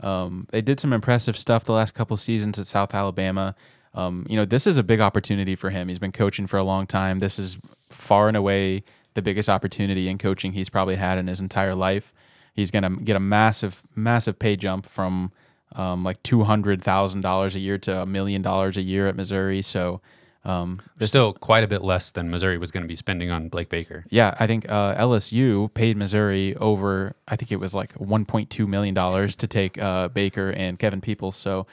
um, 0.00 0.46
they 0.50 0.60
did 0.60 0.80
some 0.80 0.92
impressive 0.92 1.36
stuff 1.36 1.64
the 1.64 1.72
last 1.72 1.94
couple 1.94 2.16
seasons 2.16 2.58
at 2.58 2.66
South 2.66 2.94
Alabama. 2.94 3.54
Um, 3.94 4.26
you 4.28 4.36
know 4.36 4.44
this 4.44 4.66
is 4.66 4.76
a 4.76 4.82
big 4.82 5.00
opportunity 5.00 5.56
for 5.56 5.70
him. 5.70 5.88
He's 5.88 5.98
been 5.98 6.12
coaching 6.12 6.46
for 6.46 6.58
a 6.58 6.62
long 6.62 6.86
time. 6.86 7.18
This 7.18 7.38
is 7.38 7.58
far 7.88 8.28
and 8.28 8.36
away 8.36 8.84
the 9.14 9.22
biggest 9.22 9.48
opportunity 9.48 10.08
in 10.08 10.18
coaching 10.18 10.52
he's 10.52 10.68
probably 10.68 10.96
had 10.96 11.18
in 11.18 11.26
his 11.26 11.40
entire 11.40 11.74
life. 11.74 12.12
He's 12.54 12.70
going 12.70 12.82
to 12.84 13.02
get 13.02 13.16
a 13.16 13.20
massive, 13.20 13.82
massive 13.94 14.38
pay 14.38 14.56
jump 14.56 14.86
from 14.86 15.32
um, 15.74 16.04
like 16.04 16.22
two 16.22 16.44
hundred 16.44 16.82
thousand 16.82 17.22
dollars 17.22 17.54
a 17.54 17.58
year 17.58 17.78
to 17.78 18.02
a 18.02 18.06
million 18.06 18.40
dollars 18.40 18.76
a 18.76 18.82
year 18.82 19.08
at 19.08 19.16
Missouri. 19.16 19.62
So, 19.62 20.00
um, 20.46 20.80
Still 21.00 21.32
quite 21.32 21.64
a 21.64 21.66
bit 21.66 21.82
less 21.82 22.12
than 22.12 22.30
Missouri 22.30 22.56
was 22.56 22.70
going 22.70 22.84
to 22.84 22.88
be 22.88 22.94
spending 22.94 23.30
on 23.32 23.48
Blake 23.48 23.68
Baker. 23.68 24.04
yeah, 24.10 24.34
I 24.38 24.46
think 24.46 24.70
uh, 24.70 24.94
LSU 24.94 25.74
paid 25.74 25.96
Missouri 25.96 26.54
over. 26.56 27.14
I 27.26 27.34
think 27.34 27.50
it 27.50 27.56
was 27.56 27.74
like 27.74 27.92
one 27.94 28.24
point 28.24 28.48
two 28.48 28.66
million 28.68 28.94
dollars 28.94 29.34
to 29.36 29.48
take 29.48 29.76
uh, 29.76 30.08
Baker 30.08 30.50
and 30.50 30.78
Kevin 30.78 31.00
Peoples. 31.00 31.34
So, 31.36 31.66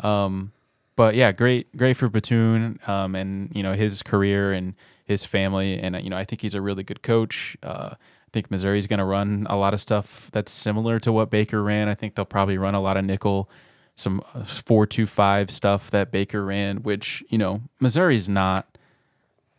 um, 0.00 0.52
but 0.94 1.14
yeah, 1.14 1.32
great, 1.32 1.74
great 1.76 1.96
for 1.96 2.10
Batoon, 2.10 2.86
um, 2.86 3.14
and 3.14 3.50
you 3.54 3.62
know 3.62 3.72
his 3.72 4.02
career 4.02 4.52
and 4.52 4.74
his 5.06 5.24
family, 5.24 5.78
and 5.80 5.96
you 6.04 6.10
know 6.10 6.18
I 6.18 6.24
think 6.24 6.42
he's 6.42 6.54
a 6.54 6.60
really 6.60 6.82
good 6.82 7.02
coach. 7.02 7.56
Uh, 7.62 7.94
I 7.94 8.30
think 8.30 8.50
Missouri's 8.50 8.86
going 8.86 8.98
to 8.98 9.06
run 9.06 9.46
a 9.48 9.56
lot 9.56 9.72
of 9.72 9.80
stuff 9.80 10.28
that's 10.32 10.52
similar 10.52 11.00
to 11.00 11.10
what 11.10 11.30
Baker 11.30 11.62
ran. 11.62 11.88
I 11.88 11.94
think 11.94 12.14
they'll 12.14 12.26
probably 12.26 12.58
run 12.58 12.74
a 12.74 12.80
lot 12.80 12.98
of 12.98 13.06
nickel, 13.06 13.48
some 13.98 14.22
uh, 14.34 14.44
four 14.44 14.86
two 14.86 15.06
five 15.06 15.50
stuff 15.50 15.90
that 15.90 16.10
Baker 16.10 16.44
ran, 16.44 16.82
which 16.82 17.24
you 17.28 17.38
know 17.38 17.62
Missouri's 17.80 18.28
not 18.28 18.78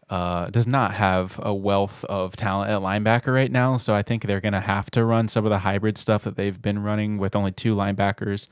uh, 0.10 0.49
does 0.49 0.65
not 0.65 0.93
have 0.93 1.39
a 1.43 1.54
wealth 1.54 2.04
of 2.06 2.36
talent 2.36 2.71
at 2.71 2.80
linebacker 2.80 3.34
right 3.34 3.52
now. 3.52 3.78
So 3.78 3.93
I 3.93 4.02
think 4.02 4.23
they're 4.23 4.41
going 4.41 4.54
to 4.54 4.60
have 4.60 4.89
to 4.91 5.06
run 5.06 5.28
some 5.28 5.45
of 5.45 5.52
the 5.52 5.60
hybrid 5.60 5.97
stuff 5.97 6.23
that 6.23 6.36
they've 6.36 6.60
been 6.60 6.82
running 6.82 7.17
with 7.17 7.36
only 7.36 7.52
two 7.52 7.75
linebackers. 7.75 8.47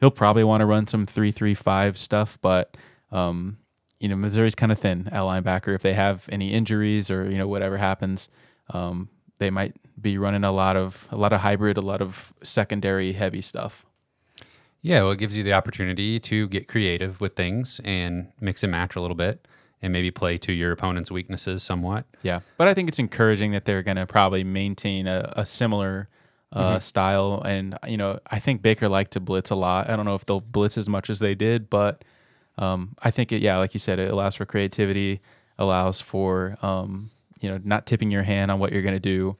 He'll 0.00 0.10
probably 0.10 0.44
want 0.44 0.62
to 0.62 0.66
run 0.66 0.86
some 0.86 1.06
three-three-five 1.06 1.98
stuff, 1.98 2.38
but 2.40 2.76
um, 3.10 3.58
you 4.00 4.08
know 4.08 4.16
Missouri's 4.16 4.54
kind 4.54 4.72
of 4.72 4.78
thin 4.78 5.08
at 5.08 5.22
linebacker. 5.22 5.74
If 5.74 5.82
they 5.82 5.94
have 5.94 6.28
any 6.30 6.52
injuries 6.52 7.10
or 7.10 7.28
you 7.28 7.36
know 7.36 7.48
whatever 7.48 7.76
happens, 7.76 8.28
um, 8.70 9.08
they 9.38 9.50
might 9.50 9.74
be 10.00 10.18
running 10.18 10.44
a 10.44 10.52
lot 10.52 10.76
of 10.76 11.08
a 11.10 11.16
lot 11.16 11.32
of 11.32 11.40
hybrid, 11.40 11.76
a 11.76 11.82
lot 11.82 12.00
of 12.00 12.32
secondary 12.42 13.12
heavy 13.12 13.42
stuff. 13.42 13.84
Yeah, 14.82 15.02
well, 15.02 15.12
it 15.12 15.18
gives 15.18 15.36
you 15.36 15.44
the 15.44 15.52
opportunity 15.52 16.18
to 16.20 16.48
get 16.48 16.66
creative 16.66 17.20
with 17.20 17.36
things 17.36 17.80
and 17.84 18.32
mix 18.40 18.62
and 18.64 18.72
match 18.72 18.96
a 18.96 19.00
little 19.00 19.16
bit 19.16 19.46
and 19.80 19.92
maybe 19.92 20.10
play 20.10 20.38
to 20.38 20.52
your 20.52 20.72
opponent's 20.72 21.10
weaknesses 21.10 21.62
somewhat. 21.62 22.04
Yeah, 22.22 22.40
but 22.56 22.68
I 22.68 22.74
think 22.74 22.88
it's 22.88 22.98
encouraging 22.98 23.52
that 23.52 23.64
they're 23.64 23.82
going 23.82 23.96
to 23.96 24.06
probably 24.06 24.44
maintain 24.44 25.06
a, 25.06 25.32
a 25.36 25.46
similar 25.46 26.08
uh, 26.52 26.80
style. 26.80 27.42
And 27.44 27.78
you 27.86 27.96
know, 27.96 28.18
I 28.30 28.38
think 28.38 28.62
Baker 28.62 28.88
liked 28.88 29.12
to 29.12 29.20
blitz 29.20 29.50
a 29.50 29.54
lot. 29.54 29.88
I 29.88 29.96
don't 29.96 30.04
know 30.04 30.14
if 30.14 30.26
they'll 30.26 30.40
blitz 30.40 30.76
as 30.76 30.88
much 30.88 31.10
as 31.10 31.18
they 31.20 31.34
did, 31.34 31.70
but 31.70 32.04
um, 32.58 32.94
I 33.02 33.10
think 33.10 33.32
it. 33.32 33.40
Yeah, 33.42 33.58
like 33.58 33.74
you 33.74 33.80
said, 33.80 33.98
it 33.98 34.10
allows 34.10 34.34
for 34.36 34.44
creativity, 34.44 35.20
allows 35.58 36.00
for 36.00 36.58
um, 36.62 37.10
you 37.40 37.48
know 37.48 37.60
not 37.62 37.86
tipping 37.86 38.10
your 38.10 38.22
hand 38.22 38.50
on 38.50 38.58
what 38.58 38.72
you're 38.72 38.82
going 38.82 38.94
to 38.94 39.00
do. 39.00 39.36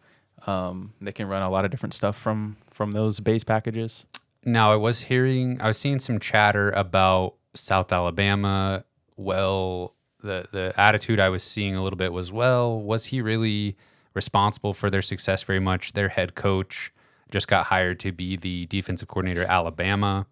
Um, 0.47 0.93
they 1.01 1.13
can 1.13 1.29
run 1.29 1.43
a 1.43 1.51
lot 1.51 1.65
of 1.65 1.71
different 1.71 1.95
stuff 1.95 2.17
from 2.17 2.57
from 2.71 2.93
those 2.93 3.21
base 3.21 3.45
packages. 3.45 4.05
Now, 4.45 4.73
I 4.73 4.77
was 4.77 5.03
hearing, 5.03 5.61
I 5.61 5.69
was 5.69 5.79
seeing 5.79 6.01
some 6.01 6.19
chatter 6.19 6.71
about 6.71 7.35
South 7.55 7.93
Alabama. 7.93 8.85
Well, 9.17 9.95
the 10.23 10.47
the 10.53 10.73
attitude 10.77 11.21
I 11.21 11.29
was 11.29 11.43
seeing 11.45 11.75
a 11.77 11.83
little 11.83 11.97
bit 11.97 12.13
was, 12.13 12.33
well, 12.33 12.81
was 12.81 13.07
he 13.07 13.21
really 13.21 13.77
responsible 14.15 14.75
for 14.75 14.91
their 14.91 15.03
success 15.03 15.43
very 15.43 15.61
much? 15.61 15.93
Their 15.93 16.09
head 16.09 16.35
coach 16.35 16.93
just 17.31 17.49
got 17.49 17.67
hired 17.67 17.99
to 18.01 18.13
be 18.13 18.37
the 18.37 18.67
defensive 18.67 19.09
coordinator 19.09 19.43
at 19.43 19.51
Alabama. 19.51 20.27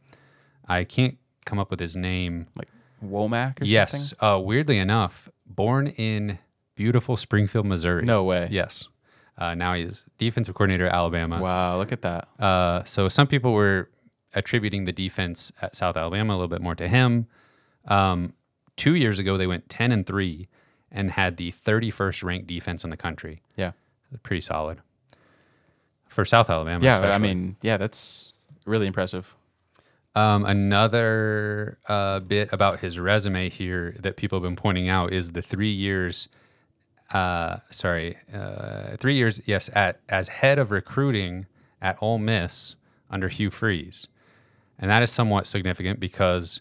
I 0.68 0.84
can't 0.84 1.18
come 1.44 1.58
up 1.58 1.70
with 1.70 1.80
his 1.80 1.96
name. 1.96 2.46
Like 2.56 2.68
Wommack 3.04 3.60
or 3.60 3.64
something? 3.64 3.66
yes. 3.68 4.14
Uh, 4.20 4.40
weirdly 4.42 4.78
enough, 4.78 5.30
born 5.46 5.86
in 5.88 6.38
beautiful 6.74 7.16
Springfield, 7.16 7.66
Missouri. 7.66 8.04
No 8.04 8.24
way. 8.24 8.48
Yes. 8.50 8.86
Uh, 9.38 9.54
now 9.54 9.72
he's 9.74 10.04
defensive 10.18 10.54
coordinator 10.54 10.86
at 10.86 10.94
Alabama. 10.94 11.40
Wow, 11.40 11.78
look 11.78 11.92
at 11.92 12.02
that. 12.02 12.28
Uh, 12.38 12.84
so 12.84 13.08
some 13.08 13.26
people 13.26 13.52
were 13.52 13.88
attributing 14.34 14.84
the 14.84 14.92
defense 14.92 15.52
at 15.60 15.76
South 15.76 15.96
Alabama 15.96 16.32
a 16.32 16.36
little 16.36 16.48
bit 16.48 16.62
more 16.62 16.74
to 16.74 16.88
him. 16.88 17.26
Um, 17.86 18.34
two 18.76 18.94
years 18.94 19.18
ago, 19.18 19.36
they 19.36 19.46
went 19.46 19.68
10 19.68 19.92
and 19.92 20.06
3 20.06 20.48
and 20.92 21.12
had 21.12 21.36
the 21.36 21.52
31st 21.52 22.24
ranked 22.24 22.46
defense 22.46 22.84
in 22.84 22.90
the 22.90 22.96
country. 22.96 23.42
Yeah. 23.56 23.72
Pretty 24.22 24.40
solid. 24.40 24.80
For 26.08 26.24
South 26.24 26.50
Alabama. 26.50 26.84
Yeah, 26.84 26.92
especially. 26.92 27.14
I 27.14 27.18
mean, 27.18 27.56
yeah, 27.62 27.76
that's 27.76 28.32
really 28.66 28.86
impressive. 28.86 29.34
Um, 30.16 30.44
another 30.44 31.78
uh, 31.88 32.18
bit 32.20 32.52
about 32.52 32.80
his 32.80 32.98
resume 32.98 33.48
here 33.48 33.94
that 34.00 34.16
people 34.16 34.38
have 34.38 34.42
been 34.42 34.56
pointing 34.56 34.88
out 34.88 35.12
is 35.12 35.32
the 35.32 35.42
three 35.42 35.70
years, 35.70 36.26
uh, 37.12 37.58
sorry, 37.70 38.16
uh, 38.34 38.96
three 38.96 39.14
years, 39.14 39.40
yes, 39.46 39.70
at 39.72 40.00
as 40.08 40.26
head 40.28 40.58
of 40.58 40.72
recruiting 40.72 41.46
at 41.80 41.96
Ole 42.00 42.18
Miss 42.18 42.74
under 43.08 43.28
Hugh 43.28 43.50
Freeze, 43.50 44.08
and 44.80 44.90
that 44.90 45.02
is 45.04 45.10
somewhat 45.12 45.46
significant 45.46 46.00
because 46.00 46.60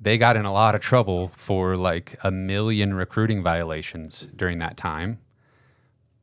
they 0.00 0.16
got 0.16 0.36
in 0.36 0.44
a 0.46 0.52
lot 0.52 0.74
of 0.74 0.80
trouble 0.80 1.30
for 1.36 1.76
like 1.76 2.16
a 2.24 2.30
million 2.30 2.94
recruiting 2.94 3.42
violations 3.42 4.28
during 4.34 4.58
that 4.58 4.76
time. 4.78 5.18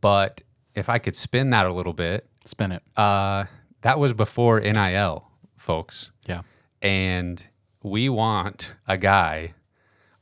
But 0.01 0.41
if 0.75 0.89
I 0.89 0.97
could 0.97 1.15
spin 1.15 1.49
that 1.51 1.65
a 1.65 1.73
little 1.73 1.93
bit, 1.93 2.27
Spin 2.45 2.71
it. 2.71 2.83
uh, 2.97 3.45
that 3.81 3.99
was 3.99 4.13
before 4.13 4.59
NIL, 4.59 5.27
folks 5.57 6.09
Yeah. 6.25 6.41
and 6.81 7.43
we 7.83 8.09
want 8.09 8.73
a 8.87 8.97
guy 8.97 9.53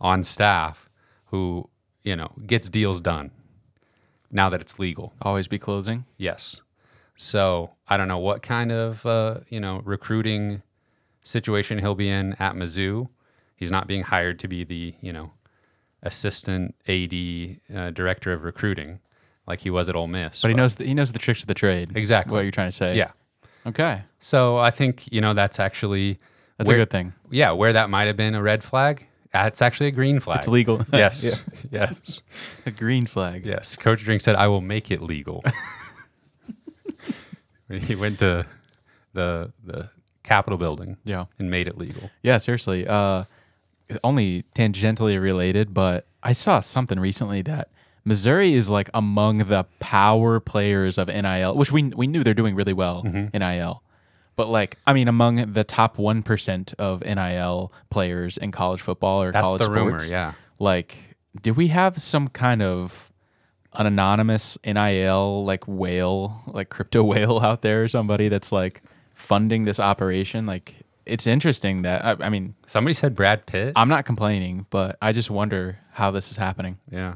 on 0.02 0.24
staff 0.24 0.90
who 1.26 1.70
you 2.04 2.16
know 2.16 2.32
gets 2.46 2.70
deals 2.70 3.00
done 3.02 3.32
now 4.32 4.50
that 4.50 4.62
it's 4.62 4.78
legal 4.78 5.14
Always 5.22 5.48
be 5.48 5.58
closing. 5.58 6.06
yes 6.18 6.62
so 7.16 7.72
i 7.88 7.98
don't 7.98 8.08
know 8.08 8.20
what 8.20 8.42
kind 8.44 8.72
of 8.72 9.04
uh, 9.08 9.40
you 9.50 9.60
know 9.60 9.82
recruiting 9.86 10.62
situation 11.28 11.80
he'll 11.80 11.96
be 11.96 12.10
in 12.10 12.34
at 12.40 12.54
mizzou 12.56 13.10
he's 13.56 13.72
not 13.72 13.86
being 13.88 14.04
hired 14.04 14.40
to 14.40 14.48
be 14.48 14.64
the 14.64 14.94
you 15.02 15.12
know 15.12 15.32
assistant 16.04 16.74
ad 16.88 17.14
uh, 17.76 17.90
director 17.92 18.32
of 18.32 18.44
recruiting 18.44 19.00
like 19.48 19.62
he 19.62 19.70
was 19.70 19.88
at 19.90 19.96
Ole 19.96 20.08
Miss 20.08 20.42
But 20.42 20.50
he 20.50 20.54
knows 20.56 20.76
the, 20.76 20.86
he 20.86 20.94
knows 20.94 21.12
the 21.14 21.20
tricks 21.20 21.42
of 21.42 21.48
the 21.48 21.54
trade. 21.54 21.96
Exactly. 21.96 22.34
What 22.34 22.42
you're 22.42 22.52
trying 22.52 22.68
to 22.70 22.76
say. 22.84 22.96
yeah 22.96 23.12
Okay. 23.66 24.04
so 24.20 24.58
i 24.58 24.72
think 24.72 25.12
you 25.12 25.20
know 25.22 25.34
that's 25.34 25.60
actually 25.60 26.20
That's 26.58 26.68
where- 26.70 26.78
a 26.78 26.82
good 26.82 26.90
thing. 26.92 27.14
yeah, 27.30 27.52
where 27.52 27.74
that 27.74 27.90
might 27.90 28.08
have 28.08 28.18
been 28.18 28.36
a 28.36 28.42
red 28.42 28.64
flag, 28.64 29.08
it's 29.34 29.62
actually 29.62 29.88
a 29.88 29.92
green 29.92 30.20
flag. 30.20 30.40
It's 30.40 30.48
legal. 30.48 30.84
Yes. 30.94 31.24
Yeah. 31.26 31.36
Yes. 31.72 32.22
A 32.66 32.72
green 32.72 33.06
flag. 33.06 33.46
Yes. 33.46 33.76
Coach 33.76 34.02
Drink 34.04 34.22
said, 34.22 34.36
I 34.36 34.48
will 34.48 34.62
make 34.62 34.90
it 34.90 35.02
legal. 35.02 35.44
he 37.70 37.96
went 37.96 38.20
to 38.20 38.46
the 39.14 39.52
the 39.64 39.90
Capitol 40.28 40.58
building 40.58 40.98
Yeah. 41.06 41.26
and 41.40 41.50
made 41.50 41.68
it 41.68 41.78
legal. 41.78 42.10
Yeah, 42.22 42.38
seriously. 42.38 42.86
Uh, 42.88 43.24
only 44.04 44.44
tangentially 44.54 45.20
related, 45.22 45.74
but 45.74 46.06
I 46.22 46.34
saw 46.34 46.60
something 46.60 47.00
recently 47.00 47.42
that 47.44 47.70
Missouri 48.04 48.54
is 48.54 48.70
like 48.70 48.90
among 48.94 49.38
the 49.40 49.66
power 49.80 50.40
players 50.40 50.98
of 50.98 51.08
NIL, 51.08 51.56
which 51.56 51.72
we 51.72 51.84
we 51.84 52.08
knew 52.08 52.24
they're 52.24 52.34
doing 52.34 52.56
really 52.56 52.74
well 52.74 53.04
Mm-hmm. 53.04 53.38
NIL. 53.38 53.82
But 54.36 54.50
like, 54.50 54.78
I 54.86 54.94
mean, 54.94 55.08
among 55.08 55.54
the 55.54 55.64
top 55.64 55.98
one 55.98 56.22
percent 56.24 56.74
of 56.78 57.02
NIL 57.04 57.72
players 57.90 58.38
in 58.38 58.52
college 58.52 58.82
football 58.82 59.24
or 59.24 59.32
That's 59.32 59.44
college 59.44 59.60
the 59.60 59.66
sports, 59.66 60.04
rumor, 60.04 60.06
yeah. 60.06 60.34
Like, 60.60 60.98
do 61.42 61.54
we 61.54 61.68
have 61.70 62.02
some 62.02 62.28
kind 62.28 62.62
of 62.62 63.12
an 63.74 63.86
anonymous 63.88 64.58
NIL 64.66 65.46
like 65.46 65.64
whale, 65.68 66.42
like 66.48 66.70
crypto 66.70 67.04
whale 67.12 67.40
out 67.40 67.62
there, 67.62 67.84
or 67.84 67.88
somebody 67.88 68.28
that's 68.30 68.52
like 68.52 68.84
funding 69.28 69.66
this 69.66 69.80
operation? 69.80 70.46
Like, 70.46 70.76
it's 71.06 71.28
interesting 71.28 71.82
that 71.82 72.04
I, 72.04 72.26
I 72.26 72.30
mean, 72.30 72.56
Somebody 72.66 72.94
said 72.94 73.14
Brad 73.14 73.46
Pitt. 73.46 73.74
I'm 73.76 73.90
not 73.90 74.06
complaining, 74.06 74.66
but 74.70 74.98
I 75.02 75.12
just 75.12 75.30
wonder 75.30 75.80
how 75.92 76.12
this 76.12 76.32
is 76.32 76.38
happening. 76.38 76.78
Yeah. 76.90 77.16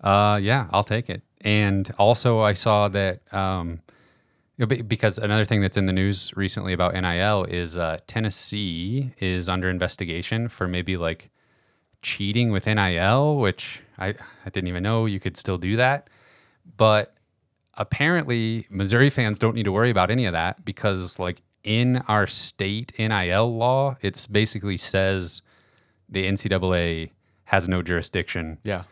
Uh, 0.00 0.38
yeah, 0.40 0.68
I'll 0.70 0.84
take 0.84 1.10
it. 1.10 1.22
And 1.40 1.92
also, 1.98 2.40
I 2.40 2.52
saw 2.52 2.88
that 2.88 3.20
um, 3.32 3.80
you 4.56 4.64
know, 4.64 4.66
be- 4.66 4.82
because 4.82 5.18
another 5.18 5.44
thing 5.44 5.60
that's 5.60 5.76
in 5.76 5.86
the 5.86 5.92
news 5.92 6.32
recently 6.36 6.72
about 6.72 6.94
NIL 6.94 7.44
is 7.44 7.76
uh, 7.76 7.98
Tennessee 8.06 9.12
is 9.18 9.48
under 9.48 9.68
investigation 9.68 10.48
for 10.48 10.68
maybe 10.68 10.96
like 10.96 11.30
cheating 12.02 12.52
with 12.52 12.66
NIL, 12.66 13.36
which 13.36 13.80
I, 13.98 14.08
I 14.08 14.50
didn't 14.52 14.68
even 14.68 14.82
know 14.84 15.06
you 15.06 15.20
could 15.20 15.36
still 15.36 15.58
do 15.58 15.76
that. 15.76 16.08
But 16.76 17.14
apparently, 17.78 18.66
Missouri 18.70 19.10
fans 19.10 19.38
don't 19.38 19.54
need 19.54 19.64
to 19.64 19.72
worry 19.72 19.90
about 19.90 20.10
any 20.10 20.26
of 20.26 20.32
that 20.32 20.64
because, 20.64 21.18
like, 21.18 21.42
in 21.64 21.98
our 22.08 22.26
state 22.26 22.92
NIL 22.98 23.56
law, 23.56 23.96
it's 24.00 24.26
basically 24.26 24.76
says 24.76 25.42
the 26.08 26.24
NCAA 26.26 27.10
has 27.44 27.68
no 27.68 27.82
jurisdiction 27.82 28.58
Yeah, 28.62 28.84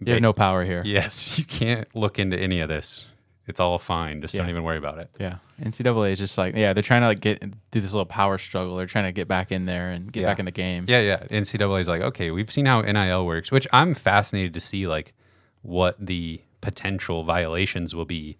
you 0.00 0.12
have 0.12 0.22
no 0.22 0.32
power 0.32 0.64
here. 0.64 0.82
Yes, 0.84 1.38
you 1.38 1.44
can't 1.44 1.88
look 1.94 2.18
into 2.18 2.38
any 2.38 2.60
of 2.60 2.68
this. 2.68 3.06
It's 3.48 3.60
all 3.60 3.78
fine. 3.78 4.22
Just 4.22 4.34
don't 4.34 4.48
even 4.48 4.64
worry 4.64 4.76
about 4.78 4.98
it. 4.98 5.08
Yeah. 5.20 5.36
NCAA 5.62 6.10
is 6.12 6.18
just 6.18 6.36
like 6.36 6.56
yeah, 6.56 6.72
they're 6.72 6.82
trying 6.82 7.02
to 7.02 7.06
like 7.06 7.20
get 7.20 7.40
do 7.70 7.80
this 7.80 7.92
little 7.92 8.04
power 8.06 8.38
struggle. 8.38 8.74
They're 8.74 8.86
trying 8.86 9.04
to 9.04 9.12
get 9.12 9.28
back 9.28 9.52
in 9.52 9.66
there 9.66 9.90
and 9.90 10.12
get 10.12 10.22
Yeah. 10.22 10.26
back 10.26 10.40
in 10.40 10.46
the 10.46 10.50
game. 10.50 10.84
Yeah, 10.88 11.00
yeah. 11.00 11.18
NCAA 11.30 11.80
is 11.80 11.86
like, 11.86 12.02
okay, 12.02 12.32
we've 12.32 12.50
seen 12.50 12.66
how 12.66 12.80
NIL 12.80 13.24
works, 13.24 13.52
which 13.52 13.68
I'm 13.72 13.94
fascinated 13.94 14.52
to 14.54 14.60
see 14.60 14.88
like 14.88 15.14
what 15.62 15.94
the 16.04 16.40
potential 16.66 17.22
violations 17.22 17.94
will 17.94 18.04
be 18.04 18.36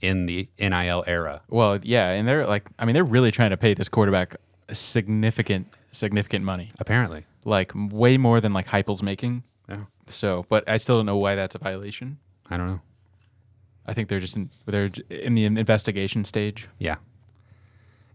in 0.00 0.26
the 0.26 0.48
NIL 0.58 1.04
era. 1.06 1.42
Well, 1.48 1.78
yeah, 1.82 2.10
and 2.10 2.26
they're 2.26 2.44
like, 2.44 2.64
I 2.76 2.84
mean, 2.84 2.94
they're 2.94 3.04
really 3.04 3.30
trying 3.30 3.50
to 3.50 3.56
pay 3.56 3.72
this 3.72 3.88
quarterback 3.88 4.34
significant, 4.72 5.68
significant 5.92 6.44
money, 6.44 6.70
Apparently. 6.80 7.24
like 7.44 7.70
way 7.74 8.18
more 8.18 8.40
than 8.40 8.52
like 8.52 8.66
Heupel's 8.66 9.00
making. 9.02 9.44
Yeah. 9.68 9.84
So, 10.06 10.44
but 10.48 10.68
I 10.68 10.78
still 10.78 10.96
don't 10.96 11.06
know 11.06 11.16
why 11.18 11.36
that's 11.36 11.54
a 11.54 11.58
violation. 11.58 12.18
I 12.50 12.56
don't 12.56 12.66
know. 12.66 12.80
I 13.86 13.94
think 13.94 14.08
they're 14.08 14.18
just 14.20 14.34
in, 14.36 14.50
they're 14.66 14.90
in 15.08 15.36
the 15.36 15.44
investigation 15.44 16.24
stage. 16.24 16.68
Yeah. 16.80 16.96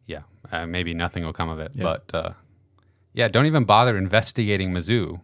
Yeah. 0.08 0.24
Uh, 0.52 0.66
maybe 0.66 0.94
nothing 0.94 1.24
will 1.24 1.32
come 1.34 1.48
of 1.50 1.60
it. 1.60 1.72
Yeah. 1.74 1.84
But 1.84 2.12
uh, 2.14 2.30
yeah, 3.14 3.30
don't 3.30 3.46
even 3.46 3.64
bother 3.64 3.98
investigating 3.98 4.72
Mizzou. 4.72 5.22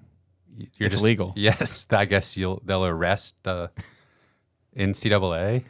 You're 0.78 0.88
It's 0.88 1.02
legal. 1.02 1.34
Yes. 1.38 1.88
I 1.92 2.06
guess 2.06 2.36
you'll 2.38 2.62
they'll 2.66 2.86
arrest 2.86 3.36
the 3.44 3.70
NCAA. 4.80 5.66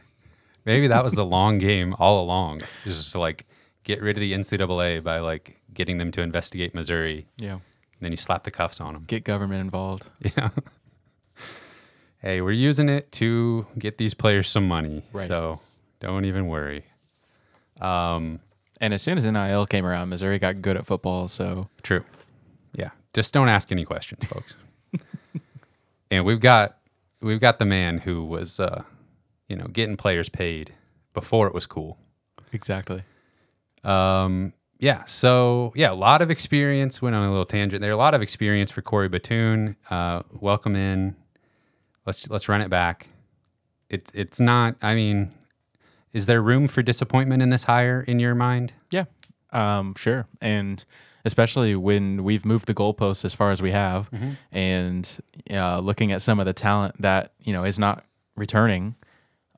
Maybe 0.65 0.87
that 0.87 1.03
was 1.03 1.13
the 1.13 1.25
long 1.25 1.57
game 1.57 1.95
all 1.99 2.23
along. 2.23 2.61
Just 2.83 3.11
to 3.13 3.19
like 3.19 3.45
get 3.83 4.01
rid 4.01 4.17
of 4.17 4.21
the 4.21 4.33
NCAA 4.33 5.03
by 5.03 5.19
like 5.19 5.57
getting 5.73 5.97
them 5.97 6.11
to 6.11 6.21
investigate 6.21 6.75
Missouri. 6.75 7.27
Yeah. 7.37 7.53
And 7.53 7.61
then 8.01 8.11
you 8.11 8.17
slap 8.17 8.43
the 8.43 8.51
cuffs 8.51 8.79
on 8.79 8.93
them. 8.93 9.03
Get 9.07 9.23
government 9.23 9.61
involved. 9.61 10.05
Yeah. 10.21 10.49
hey, 12.21 12.41
we're 12.41 12.51
using 12.51 12.87
it 12.87 13.11
to 13.13 13.65
get 13.77 13.97
these 13.97 14.13
players 14.13 14.49
some 14.49 14.67
money. 14.67 15.03
Right. 15.11 15.27
So 15.27 15.59
don't 15.99 16.25
even 16.25 16.47
worry. 16.47 16.85
Um, 17.81 18.39
And 18.81 18.93
as 18.93 19.01
soon 19.01 19.17
as 19.17 19.25
NIL 19.25 19.65
came 19.65 19.85
around, 19.85 20.09
Missouri 20.09 20.39
got 20.39 20.61
good 20.61 20.77
at 20.77 20.85
football. 20.85 21.27
So 21.27 21.69
True. 21.83 22.03
Yeah. 22.73 22.91
Just 23.13 23.33
don't 23.33 23.49
ask 23.49 23.71
any 23.71 23.85
questions, 23.85 24.23
folks. 24.25 24.53
and 26.11 26.25
we've 26.25 26.39
got 26.39 26.77
we've 27.21 27.39
got 27.39 27.59
the 27.59 27.65
man 27.65 27.97
who 27.97 28.23
was 28.23 28.59
uh, 28.59 28.83
you 29.49 29.57
know, 29.57 29.65
getting 29.65 29.97
players 29.97 30.29
paid 30.29 30.73
before 31.13 31.47
it 31.47 31.53
was 31.53 31.65
cool. 31.65 31.97
exactly. 32.53 33.03
Um, 33.83 34.53
yeah, 34.79 35.03
so 35.05 35.73
yeah, 35.75 35.91
a 35.91 35.93
lot 35.93 36.21
of 36.21 36.31
experience. 36.31 37.01
Went 37.01 37.15
on 37.15 37.23
a 37.23 37.29
little 37.29 37.45
tangent 37.45 37.81
there. 37.81 37.91
A 37.91 37.97
lot 37.97 38.13
of 38.13 38.21
experience 38.21 38.71
for 38.71 38.81
Corey 38.81 39.09
Batoon. 39.09 39.75
Uh, 39.89 40.23
welcome 40.31 40.75
in. 40.75 41.17
Let's 42.05 42.29
let's 42.29 42.47
run 42.47 42.61
it 42.61 42.69
back. 42.69 43.09
It's 43.89 44.09
it's 44.13 44.39
not. 44.39 44.75
I 44.81 44.95
mean, 44.95 45.33
is 46.13 46.27
there 46.27 46.41
room 46.41 46.67
for 46.67 46.81
disappointment 46.81 47.41
in 47.41 47.49
this 47.49 47.63
hire 47.63 48.01
in 48.01 48.19
your 48.19 48.35
mind? 48.35 48.71
Yeah. 48.91 49.05
Um, 49.51 49.95
sure. 49.97 50.27
And 50.39 50.85
especially 51.25 51.75
when 51.75 52.23
we've 52.23 52.45
moved 52.45 52.65
the 52.65 52.73
goalposts 52.73 53.25
as 53.25 53.33
far 53.33 53.51
as 53.51 53.61
we 53.61 53.71
have 53.71 54.09
and 54.51 55.17
uh, 55.51 55.79
looking 55.79 56.11
at 56.11 56.21
some 56.21 56.39
of 56.39 56.45
the 56.45 56.53
talent 56.53 56.99
that, 57.01 57.33
you 57.39 57.51
know, 57.51 57.65
is 57.65 57.77
not 57.77 58.05
returning, 58.37 58.95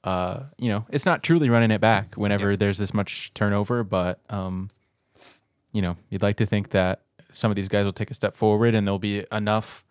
uh, 0.03 0.43
you 0.57 0.69
know, 0.69 0.85
it's 0.89 1.05
not 1.05 1.23
truly 1.23 1.49
running 1.49 1.71
it 1.71 1.81
back 1.81 2.15
whenever 2.15 2.57
there's 2.57 2.77
this 2.77 2.93
much 2.93 3.33
turnover, 3.33 3.83
but, 3.83 4.19
um, 4.29 4.69
you 5.71 5.81
know, 5.81 5.95
you'd 6.09 6.23
like 6.23 6.37
to 6.37 6.45
think 6.45 6.69
that 6.69 7.01
some 7.31 7.51
of 7.51 7.55
these 7.55 7.67
guys 7.67 7.85
will 7.85 7.93
take 7.93 8.11
a 8.11 8.15
step 8.15 8.35
forward 8.35 8.73
and 8.73 8.87
there'll 8.87 8.99
be 8.99 9.25
enough 9.31 9.85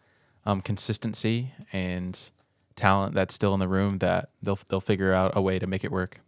um, 0.45 0.61
consistency 0.61 1.53
and 1.73 2.31
talent 2.77 3.15
that's 3.15 3.35
still 3.35 3.55
in 3.55 3.61
the 3.61 3.69
room 3.69 3.99
that 3.99 4.31
they'll 4.43 4.59
they'll 4.69 4.81
figure 4.81 5.13
out 5.13 5.33
a 5.35 5.43
way 5.43 5.59
to 5.59 5.67
make 5.67 5.85
it 5.85 5.93
work. 5.93 6.21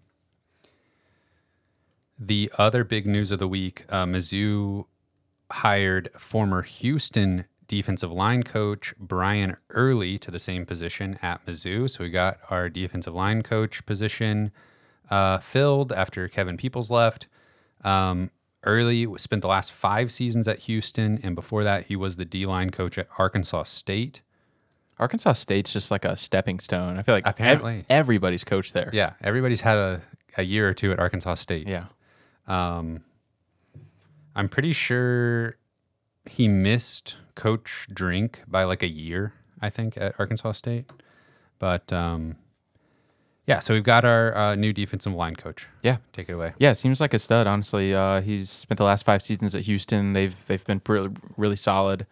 The 2.18 2.52
other 2.58 2.84
big 2.84 3.06
news 3.06 3.30
of 3.32 3.38
the 3.38 3.48
week, 3.48 3.84
uh, 3.88 4.04
Mizzou 4.04 4.86
hired 5.50 6.10
former 6.16 6.62
Houston 6.62 7.46
defensive 7.76 8.12
line 8.12 8.42
coach 8.42 8.92
Brian 8.98 9.56
Early 9.70 10.18
to 10.18 10.30
the 10.30 10.38
same 10.38 10.66
position 10.66 11.18
at 11.22 11.44
Mizzou. 11.46 11.88
So 11.88 12.04
we 12.04 12.10
got 12.10 12.38
our 12.50 12.68
defensive 12.68 13.14
line 13.14 13.40
coach 13.42 13.86
position 13.86 14.52
uh, 15.08 15.38
filled 15.38 15.90
after 15.90 16.28
Kevin 16.28 16.58
Peoples 16.58 16.90
left. 16.90 17.28
Um, 17.82 18.30
Early 18.64 19.06
spent 19.16 19.40
the 19.40 19.48
last 19.48 19.72
five 19.72 20.12
seasons 20.12 20.46
at 20.46 20.58
Houston, 20.60 21.18
and 21.22 21.34
before 21.34 21.64
that, 21.64 21.86
he 21.86 21.96
was 21.96 22.16
the 22.16 22.26
D 22.26 22.44
line 22.44 22.68
coach 22.68 22.98
at 22.98 23.08
Arkansas 23.16 23.62
State. 23.64 24.20
Arkansas 24.98 25.32
State's 25.32 25.72
just 25.72 25.90
like 25.90 26.04
a 26.04 26.14
stepping 26.14 26.60
stone. 26.60 26.98
I 26.98 27.02
feel 27.02 27.14
like 27.14 27.26
ev- 27.26 27.30
Apparently. 27.30 27.86
everybody's 27.88 28.44
coached 28.44 28.74
there. 28.74 28.90
Yeah, 28.92 29.14
everybody's 29.22 29.62
had 29.62 29.78
a, 29.78 30.00
a 30.36 30.42
year 30.42 30.68
or 30.68 30.74
two 30.74 30.92
at 30.92 30.98
Arkansas 31.00 31.36
State. 31.36 31.66
Yeah. 31.66 31.86
Um, 32.46 33.02
I'm 34.36 34.48
pretty 34.50 34.74
sure 34.74 35.56
he 36.26 36.46
missed 36.48 37.16
Coach 37.34 37.86
Drink 37.92 38.42
by 38.46 38.64
like 38.64 38.82
a 38.82 38.88
year, 38.88 39.34
I 39.60 39.70
think, 39.70 39.96
at 39.96 40.14
Arkansas 40.18 40.52
State. 40.52 40.90
But 41.58 41.92
um, 41.92 42.36
yeah, 43.46 43.58
so 43.58 43.74
we've 43.74 43.82
got 43.84 44.04
our 44.04 44.36
uh, 44.36 44.54
new 44.54 44.72
defensive 44.72 45.12
line 45.12 45.34
coach. 45.36 45.66
Yeah. 45.82 45.98
Take 46.12 46.28
it 46.28 46.32
away. 46.32 46.54
Yeah, 46.58 46.74
seems 46.74 47.00
like 47.00 47.12
a 47.12 47.18
stud. 47.18 47.46
Honestly, 47.46 47.92
uh, 47.94 48.20
he's 48.20 48.50
spent 48.50 48.78
the 48.78 48.84
last 48.84 49.04
five 49.04 49.22
seasons 49.22 49.54
at 49.54 49.62
Houston. 49.62 50.12
They've 50.12 50.34
they've 50.46 50.64
been 50.64 50.80
really 50.86 51.10
really 51.36 51.56
solid. 51.56 52.06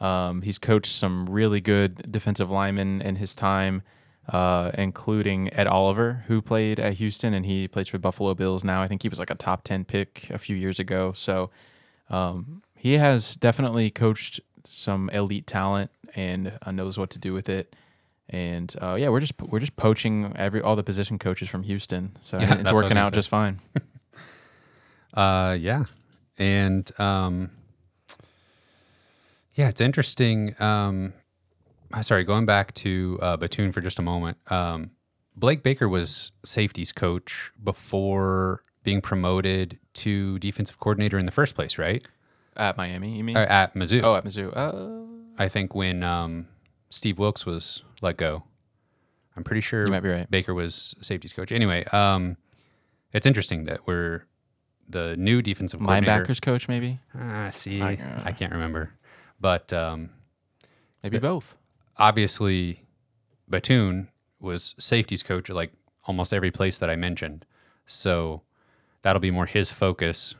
Um, 0.00 0.42
he's 0.42 0.58
coached 0.58 0.92
some 0.92 1.28
really 1.28 1.60
good 1.60 2.10
defensive 2.10 2.50
linemen 2.50 3.00
in 3.02 3.16
his 3.16 3.36
time, 3.36 3.82
uh, 4.28 4.72
including 4.74 5.52
Ed 5.54 5.68
Oliver, 5.68 6.24
who 6.26 6.42
played 6.42 6.80
at 6.80 6.94
Houston, 6.94 7.32
and 7.32 7.46
he 7.46 7.68
plays 7.68 7.86
for 7.86 7.98
Buffalo 7.98 8.34
Bills 8.34 8.64
now. 8.64 8.82
I 8.82 8.88
think 8.88 9.02
he 9.02 9.08
was 9.08 9.20
like 9.20 9.30
a 9.30 9.36
top 9.36 9.62
ten 9.62 9.84
pick 9.84 10.28
a 10.30 10.38
few 10.38 10.56
years 10.56 10.80
ago. 10.80 11.12
So 11.12 11.50
um, 12.10 12.62
he 12.74 12.94
has 12.94 13.36
definitely 13.36 13.90
coached 13.90 14.40
some 14.64 15.10
elite 15.10 15.46
talent 15.46 15.90
and 16.14 16.58
uh, 16.62 16.70
knows 16.70 16.98
what 16.98 17.10
to 17.10 17.18
do 17.18 17.32
with 17.32 17.48
it. 17.48 17.74
And 18.28 18.74
uh, 18.80 18.94
yeah, 18.94 19.08
we're 19.08 19.20
just 19.20 19.34
we're 19.40 19.60
just 19.60 19.76
poaching 19.76 20.32
every 20.36 20.62
all 20.62 20.76
the 20.76 20.82
position 20.82 21.18
coaches 21.18 21.48
from 21.48 21.64
Houston, 21.64 22.16
so 22.22 22.38
Yeah, 22.38 22.54
it's 22.54 22.56
what 22.56 22.68
I 22.68 22.72
was 22.72 22.82
working 22.82 22.96
out 22.96 23.12
just 23.12 23.28
fine. 23.28 23.60
Uh, 25.14 25.58
yeah, 25.60 25.84
and 26.38 26.90
um, 26.98 27.50
yeah, 29.54 29.68
it's 29.68 29.80
interesting. 29.82 30.54
Um, 30.58 31.12
uh, 31.92 32.00
sorry, 32.00 32.24
going 32.24 32.46
back 32.46 32.72
to 32.74 33.18
uh, 33.20 33.36
Batoon 33.36 33.74
for 33.74 33.82
just 33.82 33.98
a 33.98 34.02
moment. 34.02 34.38
Um, 34.50 34.92
Blake 35.36 35.62
Baker 35.62 35.88
was 35.88 36.32
safeties 36.44 36.92
coach 36.92 37.52
before 37.62 38.62
being 38.82 39.00
promoted 39.00 39.78
to 39.94 40.38
defensive 40.38 40.78
coordinator 40.78 41.18
in 41.18 41.26
the 41.26 41.32
first 41.32 41.54
place, 41.54 41.78
right? 41.78 42.06
At 42.56 42.76
Miami, 42.76 43.16
you 43.16 43.24
mean? 43.24 43.36
Or 43.36 43.42
at 43.42 43.74
Mizzou. 43.74 44.02
oh, 44.02 44.14
at 44.16 44.24
Mizzou. 44.24 44.52
Uh, 44.54 45.06
I 45.42 45.48
think 45.48 45.74
when 45.74 46.02
um, 46.02 46.48
Steve 46.90 47.18
Wilks 47.18 47.46
was 47.46 47.82
let 48.02 48.16
go. 48.16 48.44
I'm 49.36 49.44
pretty 49.44 49.62
sure 49.62 49.86
You 49.86 49.90
might 49.90 50.00
be 50.02 50.10
right. 50.10 50.30
Baker 50.30 50.52
was 50.52 50.94
safeties 51.00 51.32
coach. 51.32 51.50
Anyway, 51.52 51.84
um, 51.92 52.36
it's 53.12 53.26
interesting 53.26 53.64
that 53.64 53.86
we're 53.86 54.24
the 54.88 55.16
new 55.16 55.40
defensive 55.40 55.80
linebackers 55.80 56.42
coach, 56.42 56.68
maybe. 56.68 57.00
Ah, 57.18 57.50
see, 57.52 57.80
I- 57.80 58.22
I, 58.24 58.32
can't 58.32 58.52
remember, 58.52 58.90
but 59.40 59.72
um, 59.72 60.10
Maybe 61.02 61.18
both. 61.18 61.56
obviously, 61.96 62.84
Batoon 63.50 64.08
was 64.38 64.74
safeties 64.78 65.22
coach 65.22 65.48
at 65.48 65.56
like 65.56 65.72
almost 66.04 66.32
every 66.34 66.50
place 66.50 66.78
that 66.78 66.90
I 66.90 66.96
mentioned, 66.96 67.46
so 67.86 68.42
that'll 69.00 69.20
be 69.20 69.30
more 69.30 69.46
his 69.46 69.70
focus. 69.70 70.34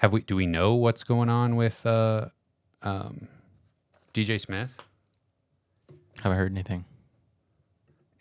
Have 0.00 0.14
we? 0.14 0.22
Do 0.22 0.34
we 0.34 0.46
know 0.46 0.72
what's 0.72 1.04
going 1.04 1.28
on 1.28 1.56
with 1.56 1.84
uh, 1.84 2.28
um, 2.80 3.28
DJ 4.14 4.40
Smith? 4.40 4.70
Haven't 6.22 6.38
heard 6.38 6.52
anything. 6.52 6.86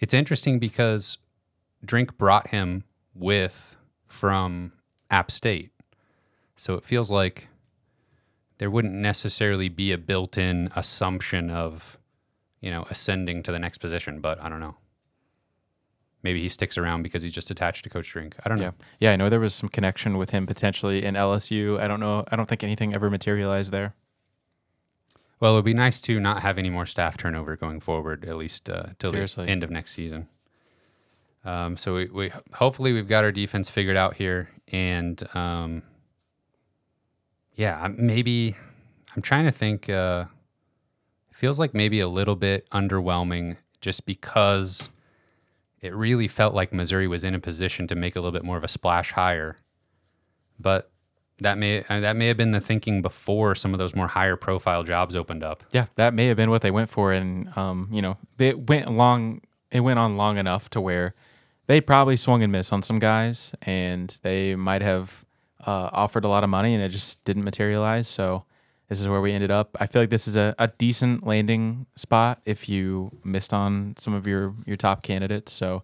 It's 0.01 0.13
interesting 0.13 0.59
because 0.59 1.19
Drink 1.85 2.17
brought 2.17 2.49
him 2.49 2.83
with 3.13 3.77
from 4.07 4.73
App 5.09 5.31
State. 5.31 5.71
So 6.57 6.73
it 6.73 6.83
feels 6.83 7.09
like 7.09 7.47
there 8.57 8.69
wouldn't 8.69 8.93
necessarily 8.93 9.69
be 9.69 9.93
a 9.93 9.97
built 9.97 10.37
in 10.37 10.69
assumption 10.75 11.49
of, 11.49 11.97
you 12.59 12.71
know, 12.71 12.87
ascending 12.89 13.41
to 13.43 13.53
the 13.53 13.59
next 13.59 13.77
position, 13.77 14.19
but 14.19 14.37
I 14.43 14.49
don't 14.49 14.59
know. 14.59 14.75
Maybe 16.21 16.41
he 16.41 16.49
sticks 16.49 16.77
around 16.77 17.03
because 17.03 17.23
he's 17.23 17.32
just 17.32 17.49
attached 17.49 17.84
to 17.86 17.89
Coach 17.89 18.10
Drink. 18.10 18.36
I 18.45 18.49
don't 18.49 18.58
know. 18.60 18.65
yeah. 18.65 18.86
yeah, 18.99 19.12
I 19.13 19.15
know 19.15 19.29
there 19.29 19.39
was 19.39 19.53
some 19.53 19.69
connection 19.69 20.17
with 20.17 20.32
him 20.32 20.45
potentially 20.45 21.05
in 21.05 21.15
LSU. 21.15 21.79
I 21.79 21.88
don't 21.88 21.99
know. 21.99 22.25
I 22.29 22.36
don't 22.36 22.47
think 22.47 22.63
anything 22.63 22.93
ever 22.93 23.10
materialized 23.10 23.71
there. 23.71 23.93
Well, 25.39 25.53
it 25.53 25.55
would 25.55 25.65
be 25.65 25.73
nice 25.73 26.01
to 26.01 26.19
not 26.19 26.41
have 26.41 26.58
any 26.58 26.69
more 26.69 26.86
staff 26.86 27.15
turnover 27.17 27.55
going 27.55 27.79
forward, 27.79 28.25
at 28.25 28.36
least 28.36 28.69
uh, 28.69 28.88
till 28.99 29.12
Seriously. 29.12 29.45
the 29.45 29.51
end 29.51 29.63
of 29.63 29.71
next 29.71 29.93
season. 29.93 30.27
Um, 31.45 31.77
so 31.77 31.95
we, 31.95 32.05
we 32.08 32.32
hopefully 32.53 32.91
we've 32.91 33.08
got 33.08 33.23
our 33.23 33.32
defense 33.32 33.69
figured 33.69 33.95
out 33.95 34.15
here, 34.15 34.49
and 34.67 35.23
um, 35.34 35.84
yeah, 37.55 37.88
maybe 37.95 38.58
I'm 39.15 39.21
trying 39.21 39.45
to 39.45 39.51
think. 39.51 39.89
Uh, 39.89 40.25
feels 41.32 41.58
like 41.58 41.73
maybe 41.73 42.01
a 42.01 42.08
little 42.10 42.36
bit 42.36 42.69
underwhelming, 42.71 43.55
just 43.79 44.05
because 44.05 44.89
it 45.81 45.95
really 45.95 46.27
felt 46.27 46.53
like 46.53 46.73
Missouri 46.73 47.07
was 47.07 47.23
in 47.23 47.35
a 47.35 47.39
position 47.39 47.87
to 47.87 47.95
make 47.95 48.15
a 48.15 48.19
little 48.19 48.31
bit 48.31 48.43
more 48.43 48.57
of 48.57 48.63
a 48.63 48.67
splash 48.67 49.11
higher, 49.11 49.57
but 50.59 50.91
that 51.41 51.57
may 51.57 51.83
uh, 51.89 51.99
that 52.01 52.15
may 52.15 52.27
have 52.27 52.37
been 52.37 52.51
the 52.51 52.59
thinking 52.59 53.01
before 53.01 53.55
some 53.55 53.73
of 53.73 53.79
those 53.79 53.95
more 53.95 54.07
higher 54.07 54.35
profile 54.35 54.83
jobs 54.83 55.15
opened 55.15 55.43
up. 55.43 55.63
Yeah, 55.71 55.85
that 55.95 56.13
may 56.13 56.27
have 56.27 56.37
been 56.37 56.49
what 56.49 56.61
they 56.61 56.71
went 56.71 56.89
for, 56.89 57.13
and 57.13 57.55
um, 57.57 57.89
you 57.91 58.01
know, 58.01 58.17
they 58.37 58.53
went 58.53 58.91
long. 58.91 59.41
It 59.71 59.81
went 59.81 59.99
on 59.99 60.17
long 60.17 60.37
enough 60.37 60.69
to 60.71 60.81
where 60.81 61.13
they 61.67 61.79
probably 61.79 62.17
swung 62.17 62.43
and 62.43 62.51
missed 62.51 62.73
on 62.73 62.81
some 62.81 62.99
guys, 62.99 63.53
and 63.61 64.17
they 64.23 64.55
might 64.55 64.81
have 64.81 65.23
uh, 65.65 65.89
offered 65.93 66.25
a 66.25 66.27
lot 66.27 66.43
of 66.43 66.49
money, 66.49 66.73
and 66.73 66.83
it 66.83 66.89
just 66.89 67.23
didn't 67.23 67.43
materialize. 67.43 68.07
So 68.07 68.45
this 68.89 68.99
is 68.99 69.08
where 69.08 69.21
we 69.21 69.32
ended 69.32 69.52
up. 69.52 69.78
I 69.80 69.86
feel 69.86 70.02
like 70.02 70.10
this 70.10 70.28
is 70.28 70.36
a, 70.36 70.56
a 70.58 70.67
decent 70.67 71.25
landing 71.25 71.86
spot 71.95 72.41
if 72.45 72.67
you 72.67 73.12
missed 73.23 73.54
on 73.54 73.95
some 73.97 74.13
of 74.13 74.28
your 74.28 74.56
your 74.65 74.78
top 74.78 75.04
candidates. 75.04 75.54
So 75.54 75.84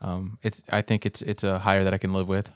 um, 0.00 0.38
it's 0.42 0.62
I 0.70 0.80
think 0.82 1.04
it's 1.04 1.20
it's 1.22 1.44
a 1.44 1.58
hire 1.58 1.84
that 1.84 1.92
I 1.92 1.98
can 1.98 2.14
live 2.14 2.28
with. 2.28 2.50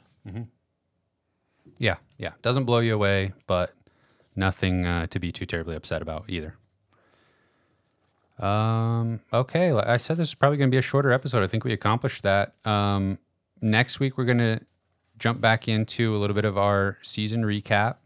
Yeah, 1.78 1.96
yeah. 2.18 2.32
Doesn't 2.42 2.64
blow 2.64 2.78
you 2.78 2.94
away, 2.94 3.32
but 3.46 3.74
nothing 4.34 4.86
uh, 4.86 5.06
to 5.08 5.20
be 5.20 5.32
too 5.32 5.46
terribly 5.46 5.76
upset 5.76 6.00
about 6.02 6.24
either. 6.28 6.56
Um, 8.38 9.20
okay, 9.32 9.70
I 9.70 9.98
said 9.98 10.16
this 10.16 10.28
is 10.28 10.34
probably 10.34 10.56
going 10.56 10.70
to 10.70 10.74
be 10.74 10.78
a 10.78 10.82
shorter 10.82 11.12
episode. 11.12 11.42
I 11.42 11.46
think 11.46 11.64
we 11.64 11.74
accomplished 11.74 12.22
that. 12.22 12.54
Um, 12.64 13.18
next 13.60 14.00
week 14.00 14.16
we're 14.16 14.24
going 14.24 14.38
to 14.38 14.60
jump 15.18 15.42
back 15.42 15.68
into 15.68 16.14
a 16.14 16.16
little 16.16 16.34
bit 16.34 16.46
of 16.46 16.56
our 16.56 16.96
season 17.02 17.44
recap 17.44 17.96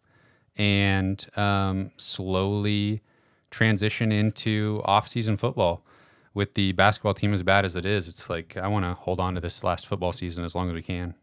and 0.57 1.27
um, 1.37 1.91
slowly 1.97 3.03
transition 3.51 4.13
into 4.13 4.83
off-season 4.85 5.37
football. 5.37 5.85
With 6.33 6.55
the 6.55 6.73
basketball 6.73 7.15
team 7.15 7.33
as 7.33 7.45
bad 7.45 7.65
as 7.65 7.77
it 7.77 7.87
is, 7.87 8.09
it's 8.09 8.29
like 8.29 8.57
I 8.57 8.67
want 8.67 8.85
to 8.85 8.95
hold 8.95 9.21
on 9.21 9.37
to 9.37 9.41
this 9.41 9.63
last 9.63 9.87
football 9.87 10.13
season 10.13 10.45
as 10.45 10.55
long 10.55 10.69
as 10.69 10.75
we 10.75 10.83
can. 10.83 11.15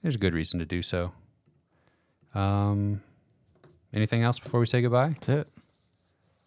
There's 0.00 0.14
a 0.14 0.18
good 0.18 0.34
reason 0.34 0.60
to 0.60 0.64
do 0.64 0.80
so. 0.80 1.12
Um, 2.34 3.02
anything 3.92 4.22
else 4.22 4.38
before 4.38 4.60
we 4.60 4.66
say 4.66 4.80
goodbye? 4.80 5.08
That's 5.08 5.28
it. 5.28 5.48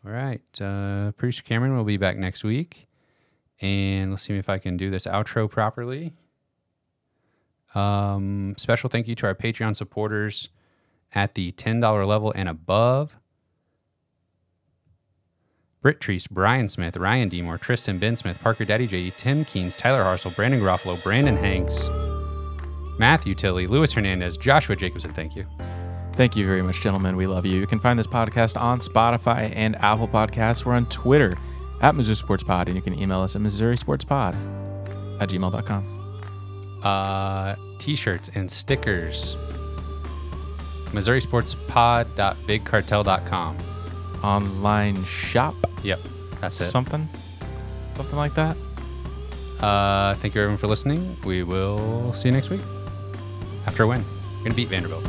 All 0.05 0.11
right. 0.11 0.41
Uh, 0.61 1.11
Producer 1.13 1.43
Cameron 1.43 1.75
will 1.75 1.83
be 1.83 1.97
back 1.97 2.17
next 2.17 2.43
week. 2.43 2.87
And 3.61 4.11
let's 4.11 4.23
see 4.23 4.37
if 4.37 4.49
I 4.49 4.57
can 4.57 4.77
do 4.77 4.89
this 4.89 5.05
outro 5.05 5.49
properly. 5.49 6.13
Um, 7.73 8.55
special 8.57 8.89
thank 8.89 9.07
you 9.07 9.15
to 9.15 9.27
our 9.27 9.35
Patreon 9.35 9.75
supporters 9.75 10.49
at 11.15 11.33
the 11.35 11.51
$10 11.53 12.05
level 12.05 12.31
and 12.35 12.47
above. 12.49 13.15
Britt 15.81 15.99
Treece, 15.99 16.29
Brian 16.29 16.67
Smith, 16.67 16.97
Ryan 16.97 17.29
Demore, 17.29 17.59
Tristan 17.59 17.99
Ben 17.99 18.15
Smith, 18.15 18.39
Parker 18.41 18.65
Daddy 18.65 18.87
J, 18.87 19.11
Tim 19.11 19.45
Keens, 19.45 19.75
Tyler 19.75 20.03
Harsell, 20.03 20.35
Brandon 20.35 20.59
Garofalo, 20.59 21.01
Brandon 21.03 21.37
Hanks, 21.37 21.87
Matthew 22.99 23.35
Tilley, 23.35 23.67
Luis 23.67 23.91
Hernandez, 23.93 24.35
Joshua 24.37 24.75
Jacobsen. 24.75 25.11
Thank 25.11 25.35
you. 25.35 25.45
Thank 26.13 26.35
you 26.35 26.47
very 26.47 26.61
much, 26.63 26.81
gentlemen. 26.81 27.15
We 27.17 27.27
love 27.27 27.45
you. 27.45 27.59
You 27.59 27.67
can 27.67 27.79
find 27.79 27.99
this 27.99 28.07
podcast 28.07 28.59
on 28.59 28.79
Spotify 28.79 29.51
and 29.55 29.75
Apple 29.75 30.07
Podcasts. 30.07 30.65
We're 30.65 30.73
on 30.73 30.85
Twitter 30.87 31.37
at 31.81 31.93
Missouri 31.93 32.15
Sports 32.15 32.43
Pod, 32.43 32.67
and 32.67 32.75
you 32.75 32.81
can 32.81 32.97
email 32.97 33.19
us 33.21 33.35
at 33.35 33.41
Missouri 33.41 33.77
Sports 33.77 34.05
Pod 34.05 34.33
at 35.19 35.29
gmail.com. 35.29 36.81
uh, 36.83 37.55
t-shirts 37.79 38.31
and 38.33 38.49
stickers. 38.49 39.35
MissouriSportsPod.BigCartel.com. 40.93 43.57
Online 44.23 45.03
shop, 45.05 45.53
Yep, 45.83 45.99
that's 46.41 46.59
it. 46.61 46.69
something, 46.71 47.07
something 47.95 48.15
like 48.17 48.33
that. 48.35 48.55
Uh, 49.59 50.15
thank 50.15 50.33
you 50.35 50.41
everyone 50.41 50.57
for 50.57 50.67
listening. 50.67 51.15
We 51.23 51.43
will 51.43 52.11
see 52.13 52.27
you 52.29 52.33
next 52.33 52.49
week 52.49 52.61
after 53.67 53.83
a 53.83 53.87
win. 53.87 54.03
We're 54.37 54.43
gonna 54.45 54.55
beat 54.55 54.69
Vanderbilt. 54.69 55.03